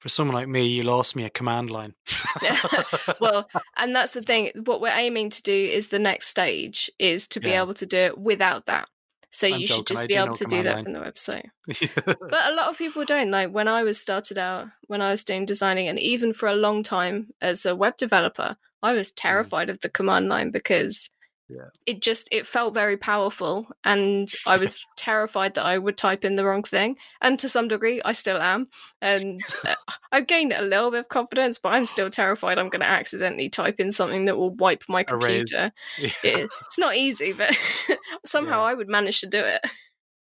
For 0.00 0.08
someone 0.10 0.34
like 0.36 0.48
me, 0.48 0.66
you 0.66 0.82
lost 0.82 1.16
me 1.16 1.24
a 1.24 1.30
command 1.30 1.70
line. 1.70 1.94
well, 3.20 3.48
and 3.76 3.94
that's 3.96 4.12
the 4.12 4.22
thing. 4.22 4.50
What 4.64 4.80
we're 4.80 4.88
aiming 4.90 5.30
to 5.30 5.42
do 5.42 5.54
is 5.54 5.88
the 5.88 5.98
next 5.98 6.28
stage 6.28 6.90
is 6.98 7.26
to 7.28 7.40
be 7.40 7.50
Yeah. 7.50 7.62
able 7.62 7.74
to 7.74 7.86
do 7.86 7.98
it 7.98 8.18
without 8.18 8.66
that. 8.66 8.88
So 9.30 9.48
I'm 9.48 9.60
you 9.60 9.66
should 9.66 9.86
just 9.86 10.02
I 10.02 10.06
be 10.06 10.14
able 10.14 10.34
to 10.36 10.44
do 10.44 10.62
that 10.62 10.76
line. 10.76 10.84
from 10.84 10.92
the 10.92 11.00
website. 11.00 11.48
But 12.04 12.46
a 12.50 12.54
lot 12.54 12.68
of 12.68 12.78
people 12.78 13.04
don't. 13.04 13.30
Like 13.30 13.50
when 13.50 13.68
I 13.68 13.82
was 13.82 13.98
started 14.00 14.38
out, 14.38 14.68
when 14.86 15.00
I 15.02 15.10
was 15.10 15.24
doing 15.24 15.44
designing, 15.46 15.88
and 15.88 15.98
even 15.98 16.32
for 16.32 16.48
a 16.48 16.54
long 16.54 16.82
time 16.82 17.28
as 17.40 17.66
a 17.66 17.74
web 17.74 17.96
developer, 17.96 18.56
I 18.82 18.92
was 18.92 19.12
terrified 19.12 19.68
of 19.70 19.80
the 19.80 19.88
command 19.88 20.28
line 20.28 20.50
because 20.50 21.08
Mm. 21.08 21.10
Yeah. 21.48 21.66
it 21.86 22.00
just 22.02 22.28
it 22.32 22.44
felt 22.46 22.74
very 22.74 22.96
powerful, 22.96 23.68
and 23.84 24.28
I 24.46 24.56
was 24.56 24.74
terrified 24.96 25.54
that 25.54 25.64
I 25.64 25.78
would 25.78 25.96
type 25.96 26.24
in 26.24 26.34
the 26.34 26.44
wrong 26.44 26.64
thing. 26.64 26.96
And 27.20 27.38
to 27.38 27.48
some 27.48 27.68
degree, 27.68 28.02
I 28.04 28.12
still 28.12 28.38
am. 28.38 28.66
And 29.00 29.40
uh, 29.64 29.74
I've 30.12 30.26
gained 30.26 30.52
a 30.52 30.62
little 30.62 30.90
bit 30.90 31.00
of 31.00 31.08
confidence, 31.08 31.58
but 31.58 31.68
I'm 31.74 31.84
still 31.84 32.10
terrified 32.10 32.58
I'm 32.58 32.68
going 32.68 32.80
to 32.80 32.86
accidentally 32.88 33.48
type 33.48 33.78
in 33.78 33.92
something 33.92 34.24
that 34.24 34.36
will 34.36 34.54
wipe 34.54 34.82
my 34.88 35.04
computer. 35.04 35.70
Yeah. 35.98 36.10
It- 36.24 36.50
it's 36.66 36.78
not 36.78 36.96
easy, 36.96 37.32
but 37.32 37.56
somehow 38.26 38.58
Yeah. 38.62 38.70
I 38.70 38.74
would 38.74 38.88
manage 38.88 39.20
to 39.20 39.26
do 39.28 39.40
it. 39.40 39.60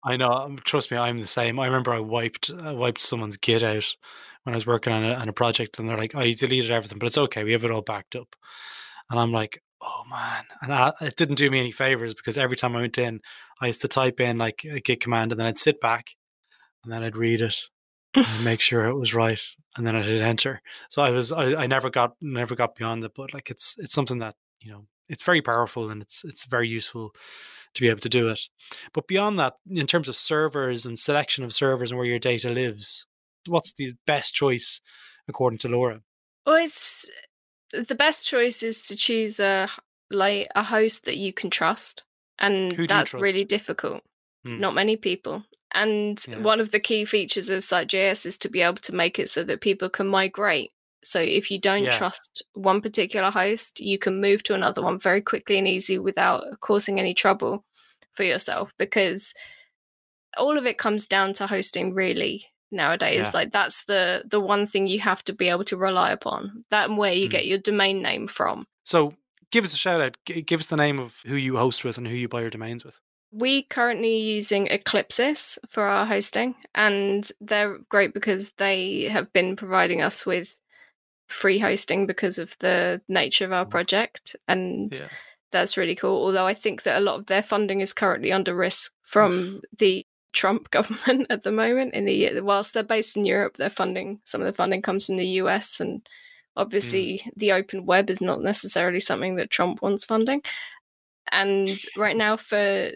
I 0.03 0.17
know. 0.17 0.29
um, 0.31 0.59
Trust 0.63 0.91
me, 0.91 0.97
I'm 0.97 1.17
the 1.17 1.25
same. 1.25 1.59
I 1.59 1.65
remember 1.65 1.91
I 1.91 1.99
wiped 1.99 2.51
I 2.51 2.73
wiped 2.73 3.01
someone's 3.01 3.37
Git 3.37 3.63
out 3.63 3.95
when 4.43 4.53
I 4.53 4.57
was 4.57 4.67
working 4.67 4.93
on 4.93 5.03
a, 5.03 5.13
on 5.15 5.27
a 5.27 5.33
project, 5.33 5.79
and 5.79 5.89
they're 5.89 5.97
like, 5.97 6.13
"Oh, 6.13 6.21
you 6.21 6.35
deleted 6.35 6.69
everything, 6.69 6.99
but 6.99 7.07
it's 7.07 7.17
okay. 7.17 7.43
We 7.43 7.53
have 7.53 7.65
it 7.65 7.71
all 7.71 7.81
backed 7.81 8.15
up." 8.15 8.35
And 9.09 9.19
I'm 9.19 9.31
like, 9.31 9.63
"Oh 9.81 10.03
man!" 10.09 10.43
And 10.61 10.73
I, 10.73 10.91
it 11.01 11.15
didn't 11.15 11.35
do 11.35 11.49
me 11.51 11.59
any 11.59 11.71
favors 11.71 12.13
because 12.13 12.37
every 12.37 12.55
time 12.55 12.75
I 12.75 12.81
went 12.81 12.97
in, 12.97 13.21
I 13.61 13.67
used 13.67 13.81
to 13.81 13.87
type 13.87 14.19
in 14.19 14.37
like 14.37 14.65
a 14.65 14.79
Git 14.79 15.01
command, 15.01 15.31
and 15.31 15.39
then 15.39 15.47
I'd 15.47 15.57
sit 15.57 15.79
back, 15.79 16.11
and 16.83 16.91
then 16.91 17.03
I'd 17.03 17.17
read 17.17 17.41
it, 17.41 17.55
and 18.15 18.45
make 18.45 18.61
sure 18.61 18.85
it 18.85 18.97
was 18.97 19.13
right, 19.13 19.41
and 19.77 19.85
then 19.85 19.95
I'd 19.95 20.05
hit 20.05 20.21
enter. 20.21 20.61
So 20.89 21.01
I 21.01 21.11
was 21.11 21.31
I, 21.31 21.63
I 21.63 21.67
never 21.67 21.89
got 21.89 22.13
never 22.21 22.55
got 22.55 22.75
beyond 22.75 23.03
it, 23.03 23.13
but 23.15 23.33
like 23.33 23.49
it's 23.49 23.75
it's 23.77 23.93
something 23.93 24.19
that 24.19 24.35
you 24.59 24.71
know 24.71 24.85
it's 25.09 25.23
very 25.23 25.41
powerful 25.41 25.89
and 25.89 26.01
it's 26.01 26.23
it's 26.23 26.45
very 26.45 26.67
useful 26.67 27.13
to 27.73 27.81
be 27.81 27.89
able 27.89 27.99
to 27.99 28.09
do 28.09 28.29
it. 28.29 28.41
But 28.93 29.07
beyond 29.07 29.37
that, 29.39 29.55
in 29.69 29.85
terms 29.85 30.07
of 30.07 30.15
servers 30.15 30.85
and 30.85 30.97
selection 30.97 31.43
of 31.43 31.53
servers 31.53 31.91
and 31.91 31.97
where 31.97 32.07
your 32.07 32.19
data 32.19 32.49
lives, 32.49 33.05
what's 33.47 33.73
the 33.73 33.93
best 34.07 34.33
choice 34.33 34.81
according 35.27 35.59
to 35.59 35.69
Laura? 35.69 36.01
Well, 36.45 36.55
it's 36.55 37.09
the 37.71 37.95
best 37.95 38.27
choice 38.27 38.63
is 38.63 38.87
to 38.87 38.95
choose 38.95 39.39
a 39.39 39.69
like 40.11 40.47
a 40.55 40.63
host 40.63 41.05
that 41.05 41.17
you 41.17 41.33
can 41.33 41.49
trust, 41.49 42.03
and 42.39 42.73
Who 42.73 42.77
do 42.77 42.81
you 42.83 42.87
that's 42.87 43.13
really 43.13 43.43
difficult. 43.43 44.03
Hmm. 44.43 44.59
Not 44.59 44.75
many 44.75 44.97
people. 44.97 45.43
And 45.73 46.23
Yeah. 46.27 46.39
one 46.39 46.59
of 46.59 46.71
the 46.71 46.79
key 46.79 47.05
features 47.05 47.49
of 47.49 47.63
Site.js 47.63 48.25
is 48.25 48.37
to 48.39 48.49
be 48.49 48.61
able 48.61 48.77
to 48.77 48.95
make 48.95 49.19
it 49.19 49.29
so 49.29 49.43
that 49.43 49.61
people 49.61 49.89
can 49.89 50.07
migrate. 50.07 50.71
So 51.03 51.19
if 51.19 51.51
you 51.51 51.59
don't 51.59 51.83
Yeah. 51.83 51.97
trust 51.97 52.43
one 52.53 52.81
particular 52.81 53.29
host, 53.31 53.79
you 53.79 53.97
can 53.99 54.21
move 54.21 54.43
to 54.43 54.53
another 54.53 54.81
one 54.81 54.97
very 54.99 55.21
quickly 55.21 55.57
and 55.57 55.67
easy 55.67 55.99
without 55.99 56.59
causing 56.61 56.99
any 56.99 57.13
trouble 57.13 57.65
for 58.13 58.23
yourself 58.23 58.73
because 58.77 59.33
all 60.37 60.57
of 60.57 60.65
it 60.65 60.77
comes 60.77 61.07
down 61.07 61.33
to 61.33 61.47
hosting 61.47 61.93
really 61.93 62.47
nowadays 62.71 63.25
Yeah. 63.25 63.31
like 63.33 63.51
that's 63.51 63.85
the 63.85 64.23
the 64.25 64.39
one 64.39 64.65
thing 64.65 64.87
you 64.87 64.99
have 64.99 65.23
to 65.25 65.33
be 65.33 65.49
able 65.49 65.65
to 65.65 65.77
rely 65.77 66.11
upon 66.11 66.65
that 66.71 66.89
and 66.89 66.97
where 66.97 67.13
you 67.13 67.27
Mm. 67.27 67.31
get 67.31 67.45
your 67.47 67.57
domain 67.59 68.01
name 68.01 68.27
from 68.27 68.67
So 68.83 69.15
give 69.51 69.63
us 69.63 69.73
a 69.73 69.77
shout 69.77 70.01
out. 70.01 70.17
G- 70.25 70.41
give 70.41 70.59
us 70.59 70.67
the 70.67 70.75
name 70.75 70.99
of 70.99 71.19
who 71.25 71.35
you 71.35 71.57
host 71.57 71.83
with 71.83 71.97
and 71.97 72.07
who 72.07 72.15
you 72.15 72.27
buy 72.27 72.41
your 72.41 72.49
domains 72.49 72.83
with. 72.85 72.99
we 73.31 73.63
currently 73.63 74.15
using 74.17 74.67
eclips.is 74.67 75.59
for 75.69 75.83
our 75.83 76.05
hosting 76.05 76.55
and 76.73 77.31
they're 77.41 77.77
great 77.89 78.13
because 78.13 78.51
they 78.57 79.03
have 79.11 79.31
been 79.33 79.55
providing 79.57 80.01
us 80.01 80.25
with 80.25 80.57
free 81.27 81.59
hosting 81.59 82.05
because 82.05 82.37
of 82.39 82.55
the 82.59 83.01
nature 83.09 83.45
of 83.45 83.51
our 83.51 83.65
Mm. 83.65 83.71
project 83.71 84.35
and 84.47 84.95
Yeah. 84.95 85.07
that's 85.51 85.75
really 85.77 85.95
cool 85.95 86.23
although 86.25 86.45
i 86.47 86.53
think 86.53 86.83
that 86.83 86.97
a 86.97 87.01
lot 87.01 87.15
of 87.19 87.25
their 87.25 87.41
funding 87.41 87.81
is 87.81 87.93
currently 87.93 88.31
under 88.31 88.55
risk 88.55 88.93
from 89.01 89.61
the 89.77 90.05
trump 90.35 90.69
government 90.77 91.27
at 91.29 91.43
the 91.43 91.51
moment 91.51 91.93
in 91.93 92.05
the 92.05 92.41
whilst 92.41 92.73
they're 92.73 92.83
based 92.83 93.17
in 93.17 93.25
europe 93.25 93.57
their 93.57 93.69
funding 93.69 94.19
some 94.25 94.41
of 94.41 94.45
the 94.47 94.53
funding 94.53 94.81
comes 94.81 95.07
from 95.07 95.17
the 95.17 95.25
us 95.25 95.79
and 95.79 96.07
obviously 96.57 97.21
the 97.35 97.51
open 97.51 97.85
web 97.85 98.09
is 98.09 98.21
not 98.21 98.41
necessarily 98.41 98.99
something 98.99 99.35
that 99.35 99.49
trump 99.49 99.81
wants 99.81 100.05
funding 100.05 100.41
and 101.31 101.79
right 101.97 102.15
now 102.15 102.37
for 102.37 102.91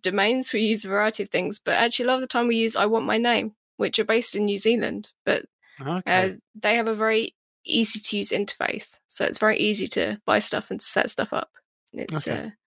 domains 0.00 0.52
we 0.52 0.60
use 0.60 0.84
a 0.84 0.88
variety 0.88 1.22
of 1.22 1.28
things 1.28 1.58
but 1.58 1.74
actually 1.74 2.04
a 2.04 2.08
lot 2.08 2.14
of 2.14 2.20
the 2.22 2.26
time 2.26 2.46
we 2.48 2.56
use 2.56 2.74
iwantmyname 2.74 3.52
which 3.76 3.98
are 3.98 4.04
based 4.04 4.34
in 4.34 4.44
new 4.46 4.56
zealand 4.56 5.10
but 5.24 5.44
Okay. 5.80 6.30
uh, 6.30 6.34
they 6.54 6.76
have 6.76 6.88
a 6.88 6.94
very 6.94 7.34
easy 7.64 7.98
to 8.00 8.16
use 8.16 8.30
interface 8.30 9.00
so 9.08 9.24
it's 9.24 9.38
very 9.38 9.58
easy 9.58 9.86
to 9.86 10.18
buy 10.24 10.38
stuff 10.38 10.70
and 10.70 10.80
set 10.80 11.10
stuff 11.10 11.32
up 11.32 11.50
it's 11.92 12.26
Okay. 12.26 12.32
uh, 12.32 12.46
it's 12.46 12.63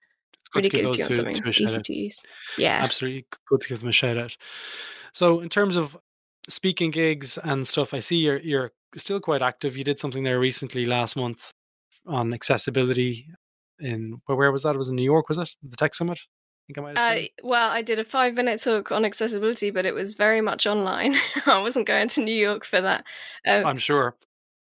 good 0.48 0.60
really 0.60 0.70
to 0.70 0.76
give 0.76 0.86
good 0.86 1.00
those 1.00 1.08
to, 1.08 1.14
something 1.14 1.36
to 1.36 1.50
a 1.50 1.52
shout 1.52 1.68
easy 1.68 1.78
out. 1.78 1.84
to 1.84 1.94
use 1.96 2.24
yeah 2.58 2.84
Absolutely 2.84 3.26
good 3.50 3.62
to 3.62 3.70
give 3.70 3.80
them 3.80 3.90
a 3.90 3.94
shout 3.94 4.18
out. 4.18 4.36
So 5.14 5.40
in 5.40 5.50
terms 5.50 5.76
of 5.76 5.98
speaking 6.50 6.92
gigs 6.92 7.38
and 7.38 7.68
stuff, 7.68 7.94
I 7.94 8.00
see 8.00 8.18
you're 8.18 8.40
you're 8.40 8.72
still 8.96 9.20
quite 9.20 9.42
active. 9.42 9.78
You 9.78 9.84
did 9.84 10.00
something 10.00 10.24
there 10.24 10.40
recently 10.40 10.86
last 10.86 11.16
month 11.16 11.52
on 12.06 12.34
accessibility 12.34 13.28
in 13.80 14.22
where 14.26 14.38
where 14.38 14.52
was 14.52 14.64
that? 14.64 14.76
It 14.76 14.78
was 14.78 14.90
in 14.90 14.96
New 14.96 15.04
York, 15.04 15.30
was 15.30 15.38
it? 15.38 15.50
The 15.62 15.76
Tech 15.76 15.94
Summit? 15.94 16.20
I 16.20 16.74
think 16.74 16.78
I 16.78 16.82
might 16.82 16.98
Uh, 16.98 17.28
well, 17.44 17.70
I 17.70 17.82
did 17.82 18.00
a 18.00 18.04
five 18.04 18.34
minute 18.36 18.62
talk 18.62 18.92
on 18.92 19.06
accessibility, 19.06 19.72
but 19.72 19.86
it 19.86 19.94
was 19.94 20.14
very 20.14 20.42
much 20.42 20.68
online. 20.68 21.16
I 21.46 21.62
wasn't 21.62 21.88
going 21.88 22.10
to 22.10 22.24
New 22.24 22.36
York 22.36 22.66
for 22.66 22.82
that. 22.82 23.06
Uh, 23.46 23.64
I'm 23.66 23.78
sure. 23.78 24.16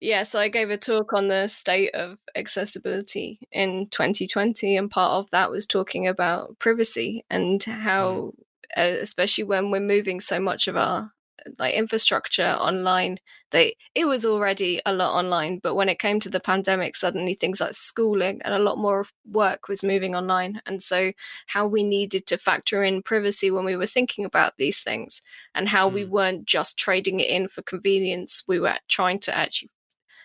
Yeah, 0.01 0.23
so 0.23 0.41
I 0.41 0.49
gave 0.49 0.71
a 0.71 0.79
talk 0.79 1.13
on 1.13 1.29
the 1.29 1.47
state 1.49 1.95
of 1.95 2.17
accessibility 2.35 3.39
in 3.53 3.87
2020, 3.91 4.77
and 4.77 4.91
part 4.91 5.13
of 5.13 5.31
that 5.31 5.51
was 5.51 5.67
talking 5.67 6.09
about 6.09 6.59
privacy 6.59 7.27
and 7.29 7.63
how, 7.63 8.33
mm. 8.77 8.95
uh, 8.97 8.99
especially 9.01 9.45
when 9.45 9.71
we're 9.71 9.81
moving 9.81 10.19
so 10.21 10.41
much 10.41 10.69
of 10.69 10.77
our 10.77 11.13
like 11.59 11.75
infrastructure 11.75 12.51
online 12.61 13.19
they 13.51 13.75
it 13.95 14.05
was 14.05 14.27
already 14.27 14.81
a 14.85 14.93
lot 14.93 15.15
online 15.15 15.59
but 15.59 15.75
when 15.75 15.89
it 15.89 15.99
came 15.99 16.21
to 16.21 16.29
the 16.29 16.41
pandemic 16.41 16.95
suddenly 16.95 17.33
things 17.33 17.61
like 17.61 17.73
schooling 17.73 18.41
and 18.45 18.55
a 18.55 18.59
lot 18.59 18.77
more 18.77 19.07
work 19.31 19.67
was 19.67 19.83
moving 19.83 20.15
online 20.15 20.61
and 20.67 20.83
so 20.83 21.13
how 21.47 21.67
we 21.67 21.83
needed 21.83 22.27
to 22.27 22.37
factor 22.37 22.85
in 22.85 23.03
privacy 23.03 23.51
when 23.51 23.65
we 23.65 23.77
were 23.77 23.87
thinking 23.87 24.25
about 24.25 24.53
these 24.59 24.83
things 24.83 25.23
and 25.55 25.69
how 25.71 25.89
mm. 25.89 25.95
we 25.95 26.05
weren't 26.05 26.45
just 26.45 26.79
trading 26.79 27.21
it 27.21 27.31
in 27.31 27.49
for 27.49 27.63
convenience 27.63 28.45
we 28.47 28.59
were 28.59 28.77
trying 28.89 29.19
to 29.19 29.35
actually 29.35 29.71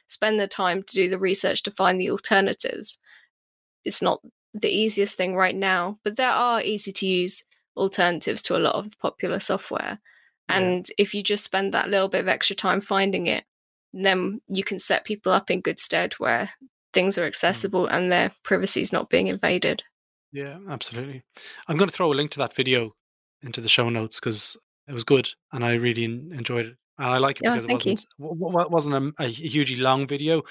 spend 0.07 0.39
the 0.39 0.47
time 0.47 0.83
to 0.83 0.95
do 0.95 1.09
the 1.09 1.19
research 1.19 1.63
to 1.63 1.71
find 1.71 1.99
the 1.99 2.11
alternatives 2.11 2.97
it's 3.83 4.01
not 4.01 4.19
the 4.53 4.69
easiest 4.69 5.15
thing 5.15 5.35
right 5.35 5.55
now 5.55 5.97
but 6.03 6.15
there 6.15 6.29
are 6.29 6.61
easy 6.61 6.91
to 6.91 7.07
use 7.07 7.43
alternatives 7.75 8.41
to 8.41 8.55
a 8.55 8.59
lot 8.59 8.75
of 8.75 8.89
the 8.89 8.97
popular 8.97 9.39
software 9.39 9.99
and 10.47 10.87
yeah. 10.89 10.95
if 10.97 11.13
you 11.13 11.23
just 11.23 11.43
spend 11.43 11.73
that 11.73 11.89
little 11.89 12.07
bit 12.07 12.21
of 12.21 12.27
extra 12.27 12.55
time 12.55 12.81
finding 12.81 13.27
it, 13.27 13.45
then 13.93 14.41
you 14.47 14.63
can 14.63 14.79
set 14.79 15.05
people 15.05 15.31
up 15.31 15.49
in 15.49 15.61
good 15.61 15.79
stead 15.79 16.13
where 16.13 16.51
things 16.93 17.17
are 17.17 17.23
mm. 17.23 17.27
accessible 17.27 17.87
mm. 17.87 17.93
and 17.93 18.11
their 18.11 18.31
privacy 18.43 18.81
is 18.81 18.93
not 18.93 19.09
being 19.09 19.27
invaded. 19.27 19.83
Yeah, 20.31 20.57
absolutely. 20.69 21.23
I'm 21.67 21.77
going 21.77 21.89
to 21.89 21.95
throw 21.95 22.11
a 22.11 22.13
link 22.13 22.31
to 22.31 22.39
that 22.39 22.53
video 22.53 22.93
into 23.41 23.61
the 23.61 23.69
show 23.69 23.89
notes 23.89 24.19
because 24.19 24.57
it 24.87 24.93
was 24.93 25.03
good 25.03 25.31
and 25.51 25.63
I 25.63 25.73
really 25.73 26.03
enjoyed 26.03 26.65
it. 26.67 26.75
And 26.97 27.09
I 27.09 27.17
like 27.17 27.37
it 27.37 27.43
because 27.43 27.65
it 27.65 27.71
wasn't 27.71 28.05
w- 28.19 28.69
wasn't 28.69 29.15
a, 29.19 29.23
a, 29.23 29.27
hugely 29.27 29.75
long 29.77 30.07
video. 30.07 30.41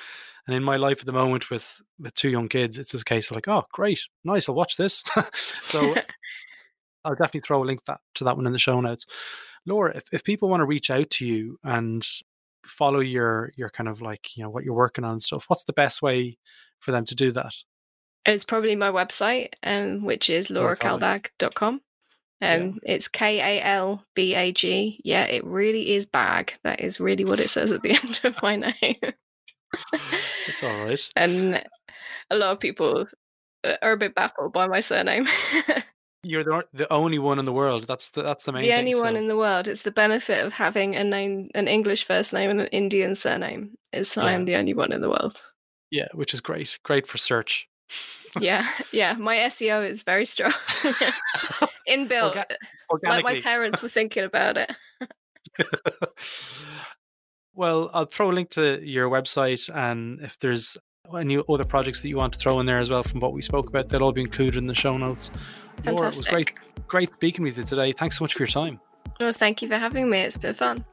And 0.46 0.54
in 0.54 0.62
my 0.62 0.76
life 0.76 1.00
at 1.00 1.06
the 1.06 1.12
moment 1.12 1.50
with 1.50 1.80
with 1.98 2.14
two 2.14 2.28
young 2.28 2.48
kids, 2.48 2.78
it's 2.78 2.92
a 2.92 3.04
case 3.04 3.30
of 3.30 3.36
like, 3.36 3.48
oh, 3.48 3.64
great, 3.72 4.00
nice, 4.24 4.48
I'll 4.48 4.54
watch 4.54 4.76
this. 4.76 5.02
so 5.62 5.94
I'll 7.04 7.14
definitely 7.14 7.40
throw 7.40 7.62
a 7.62 7.64
link 7.64 7.84
that, 7.86 8.00
to 8.16 8.24
that 8.24 8.36
one 8.36 8.46
in 8.46 8.52
the 8.52 8.58
show 8.58 8.80
notes. 8.80 9.06
Laura, 9.66 9.96
if, 9.96 10.04
if 10.12 10.24
people 10.24 10.48
want 10.48 10.60
to 10.60 10.66
reach 10.66 10.90
out 10.90 11.08
to 11.10 11.26
you 11.26 11.58
and 11.64 12.06
follow 12.64 13.00
your 13.00 13.52
your 13.56 13.68
kind 13.68 13.88
of 13.88 14.00
like 14.00 14.36
you 14.36 14.42
know 14.42 14.50
what 14.50 14.64
you're 14.64 14.74
working 14.74 15.04
on 15.04 15.12
and 15.12 15.22
stuff, 15.22 15.44
what's 15.48 15.64
the 15.64 15.72
best 15.72 16.02
way 16.02 16.36
for 16.78 16.92
them 16.92 17.04
to 17.06 17.14
do 17.14 17.32
that? 17.32 17.54
It's 18.26 18.44
probably 18.44 18.74
my 18.74 18.90
website, 18.90 19.50
um, 19.62 20.04
which 20.04 20.30
is 20.30 20.48
laurakalbag.com. 20.48 21.82
Um, 22.44 22.80
yeah. 22.84 22.94
It's 22.94 23.08
K 23.08 23.40
A 23.40 23.64
L 23.64 24.04
B 24.14 24.34
A 24.34 24.52
G. 24.52 25.00
Yeah, 25.02 25.24
it 25.24 25.44
really 25.44 25.94
is 25.94 26.04
bag. 26.04 26.54
That 26.62 26.80
is 26.80 27.00
really 27.00 27.24
what 27.24 27.40
it 27.40 27.48
says 27.50 27.72
at 27.72 27.82
the 27.82 27.90
end 28.02 28.20
of 28.24 28.40
my 28.42 28.56
name. 28.56 28.96
it's 30.48 30.62
all 30.62 30.84
right. 30.84 31.00
And 31.16 31.64
a 32.30 32.36
lot 32.36 32.52
of 32.52 32.60
people 32.60 33.06
uh, 33.64 33.76
are 33.82 33.92
a 33.92 33.96
bit 33.96 34.14
baffled 34.14 34.52
by 34.52 34.66
my 34.66 34.80
surname. 34.80 35.26
You're 36.22 36.44
the, 36.44 36.64
the 36.72 36.90
only 36.92 37.18
one 37.18 37.38
in 37.38 37.44
the 37.44 37.52
world. 37.52 37.86
That's 37.86 38.10
the 38.10 38.22
that's 38.22 38.44
the 38.44 38.52
main. 38.52 38.62
The 38.62 38.68
thing, 38.68 38.78
only 38.78 38.92
so. 38.92 39.02
one 39.02 39.16
in 39.16 39.28
the 39.28 39.36
world. 39.36 39.68
It's 39.68 39.82
the 39.82 39.90
benefit 39.90 40.44
of 40.44 40.52
having 40.52 40.96
a 40.96 41.04
name, 41.04 41.50
an 41.54 41.68
English 41.68 42.04
first 42.04 42.32
name 42.32 42.50
and 42.50 42.60
an 42.60 42.66
Indian 42.68 43.14
surname. 43.14 43.76
Is 43.92 44.16
yeah. 44.16 44.24
I 44.24 44.32
am 44.32 44.44
the 44.44 44.56
only 44.56 44.74
one 44.74 44.92
in 44.92 45.00
the 45.00 45.10
world. 45.10 45.40
Yeah, 45.90 46.08
which 46.14 46.34
is 46.34 46.40
great. 46.40 46.78
Great 46.82 47.06
for 47.06 47.18
search. 47.18 47.68
yeah, 48.40 48.68
yeah. 48.90 49.14
My 49.14 49.36
SEO 49.36 49.88
is 49.88 50.02
very 50.02 50.24
strong. 50.24 50.54
Inbuilt. 51.88 52.44
Orga- 52.90 53.08
like 53.08 53.24
my 53.24 53.40
parents 53.40 53.82
were 53.82 53.88
thinking 53.88 54.24
about 54.24 54.56
it. 54.56 54.70
well, 57.54 57.90
I'll 57.92 58.06
throw 58.06 58.30
a 58.30 58.32
link 58.32 58.50
to 58.50 58.80
your 58.82 59.08
website, 59.10 59.68
and 59.74 60.20
if 60.20 60.38
there's 60.38 60.76
any 61.14 61.40
other 61.48 61.64
projects 61.64 62.02
that 62.02 62.08
you 62.08 62.16
want 62.16 62.32
to 62.32 62.38
throw 62.38 62.60
in 62.60 62.66
there 62.66 62.78
as 62.78 62.90
well 62.90 63.02
from 63.02 63.20
what 63.20 63.32
we 63.32 63.42
spoke 63.42 63.68
about, 63.68 63.88
they'll 63.88 64.02
all 64.02 64.12
be 64.12 64.22
included 64.22 64.56
in 64.56 64.66
the 64.66 64.74
show 64.74 64.96
notes. 64.96 65.30
Fantastic. 65.82 65.98
Laura, 65.98 66.08
it 66.08 66.16
was 66.16 66.26
great, 66.26 66.52
great 66.86 67.12
speaking 67.12 67.44
with 67.44 67.58
you 67.58 67.64
today. 67.64 67.92
Thanks 67.92 68.18
so 68.18 68.24
much 68.24 68.34
for 68.34 68.40
your 68.40 68.48
time. 68.48 68.80
Well, 69.20 69.32
thank 69.32 69.62
you 69.62 69.68
for 69.68 69.76
having 69.76 70.10
me. 70.10 70.20
It's 70.20 70.36
been 70.36 70.54
fun. 70.54 70.84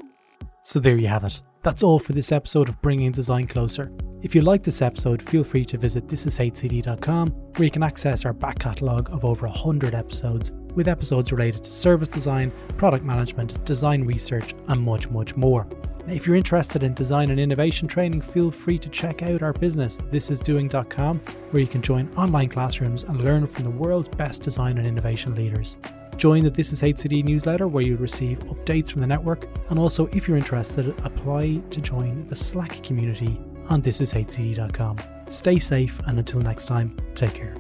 So 0.64 0.80
there 0.80 0.98
you 0.98 1.08
have 1.08 1.24
it. 1.24 1.42
That's 1.64 1.84
all 1.84 2.00
for 2.00 2.14
this 2.14 2.32
episode 2.32 2.70
of 2.70 2.82
Bringing 2.82 3.12
Design 3.12 3.46
Closer. 3.46 3.92
If 4.24 4.34
you 4.34 4.42
like 4.42 4.64
this 4.64 4.82
episode, 4.82 5.22
feel 5.22 5.44
free 5.44 5.64
to 5.66 5.78
visit 5.78 6.08
thisishcd.com 6.08 7.30
where 7.30 7.66
you 7.66 7.72
can 7.72 7.84
access 7.84 8.26
our 8.26 8.34
back 8.34 8.58
catalogue 8.58 9.10
of 9.12 9.24
over 9.24 9.46
100 9.48 9.94
episodes 9.94 10.52
with 10.74 10.88
episodes 10.88 11.32
related 11.32 11.64
to 11.64 11.72
service 11.72 12.08
design, 12.08 12.52
product 12.78 13.06
management, 13.06 13.64
design 13.64 14.04
research, 14.04 14.56
and 14.70 14.82
much, 14.82 15.10
much 15.10 15.36
more. 15.36 15.68
If 16.08 16.26
you're 16.26 16.36
interested 16.36 16.82
in 16.82 16.96
design 16.96 17.30
and 17.30 17.40
innovation 17.40 17.88
training, 17.88 18.22
feel 18.22 18.50
free 18.50 18.80
to 18.80 18.90
check 18.90 19.22
out 19.22 19.44
our 19.44 19.54
business, 19.54 20.00
thisisdoing.com, 20.00 21.20
where 21.52 21.62
you 21.62 21.68
can 21.68 21.84
join 21.84 22.12
online 22.16 22.50
classrooms 22.50 23.04
and 23.04 23.24
learn 23.24 23.46
from 23.46 23.66
the 23.66 23.70
world's 23.70 24.08
best 24.08 24.42
design 24.42 24.80
and 24.80 24.88
innovation 24.88 25.36
leaders. 25.36 25.78
Join 26.18 26.44
the 26.44 26.50
This 26.50 26.72
Is 26.72 26.82
HCD 26.82 27.24
newsletter 27.24 27.68
where 27.68 27.84
you'll 27.84 27.98
receive 27.98 28.40
updates 28.40 28.92
from 28.92 29.02
the 29.02 29.08
network, 29.08 29.48
and 29.70 29.80
also, 29.80 30.08
if 30.08 30.28
you're 30.28 30.38
interested, 30.38 30.90
apply 31.04 31.62
to 31.70 31.82
join 31.82 32.28
the 32.28 32.36
Slack 32.36 32.84
community 32.84 33.40
on 33.70 33.82
thisishcd.com. 33.82 34.98
Stay 35.30 35.58
safe, 35.60 36.00
and 36.08 36.20
until 36.20 36.42
next 36.42 36.66
time, 36.66 36.96
take 37.16 37.34
care. 37.34 37.56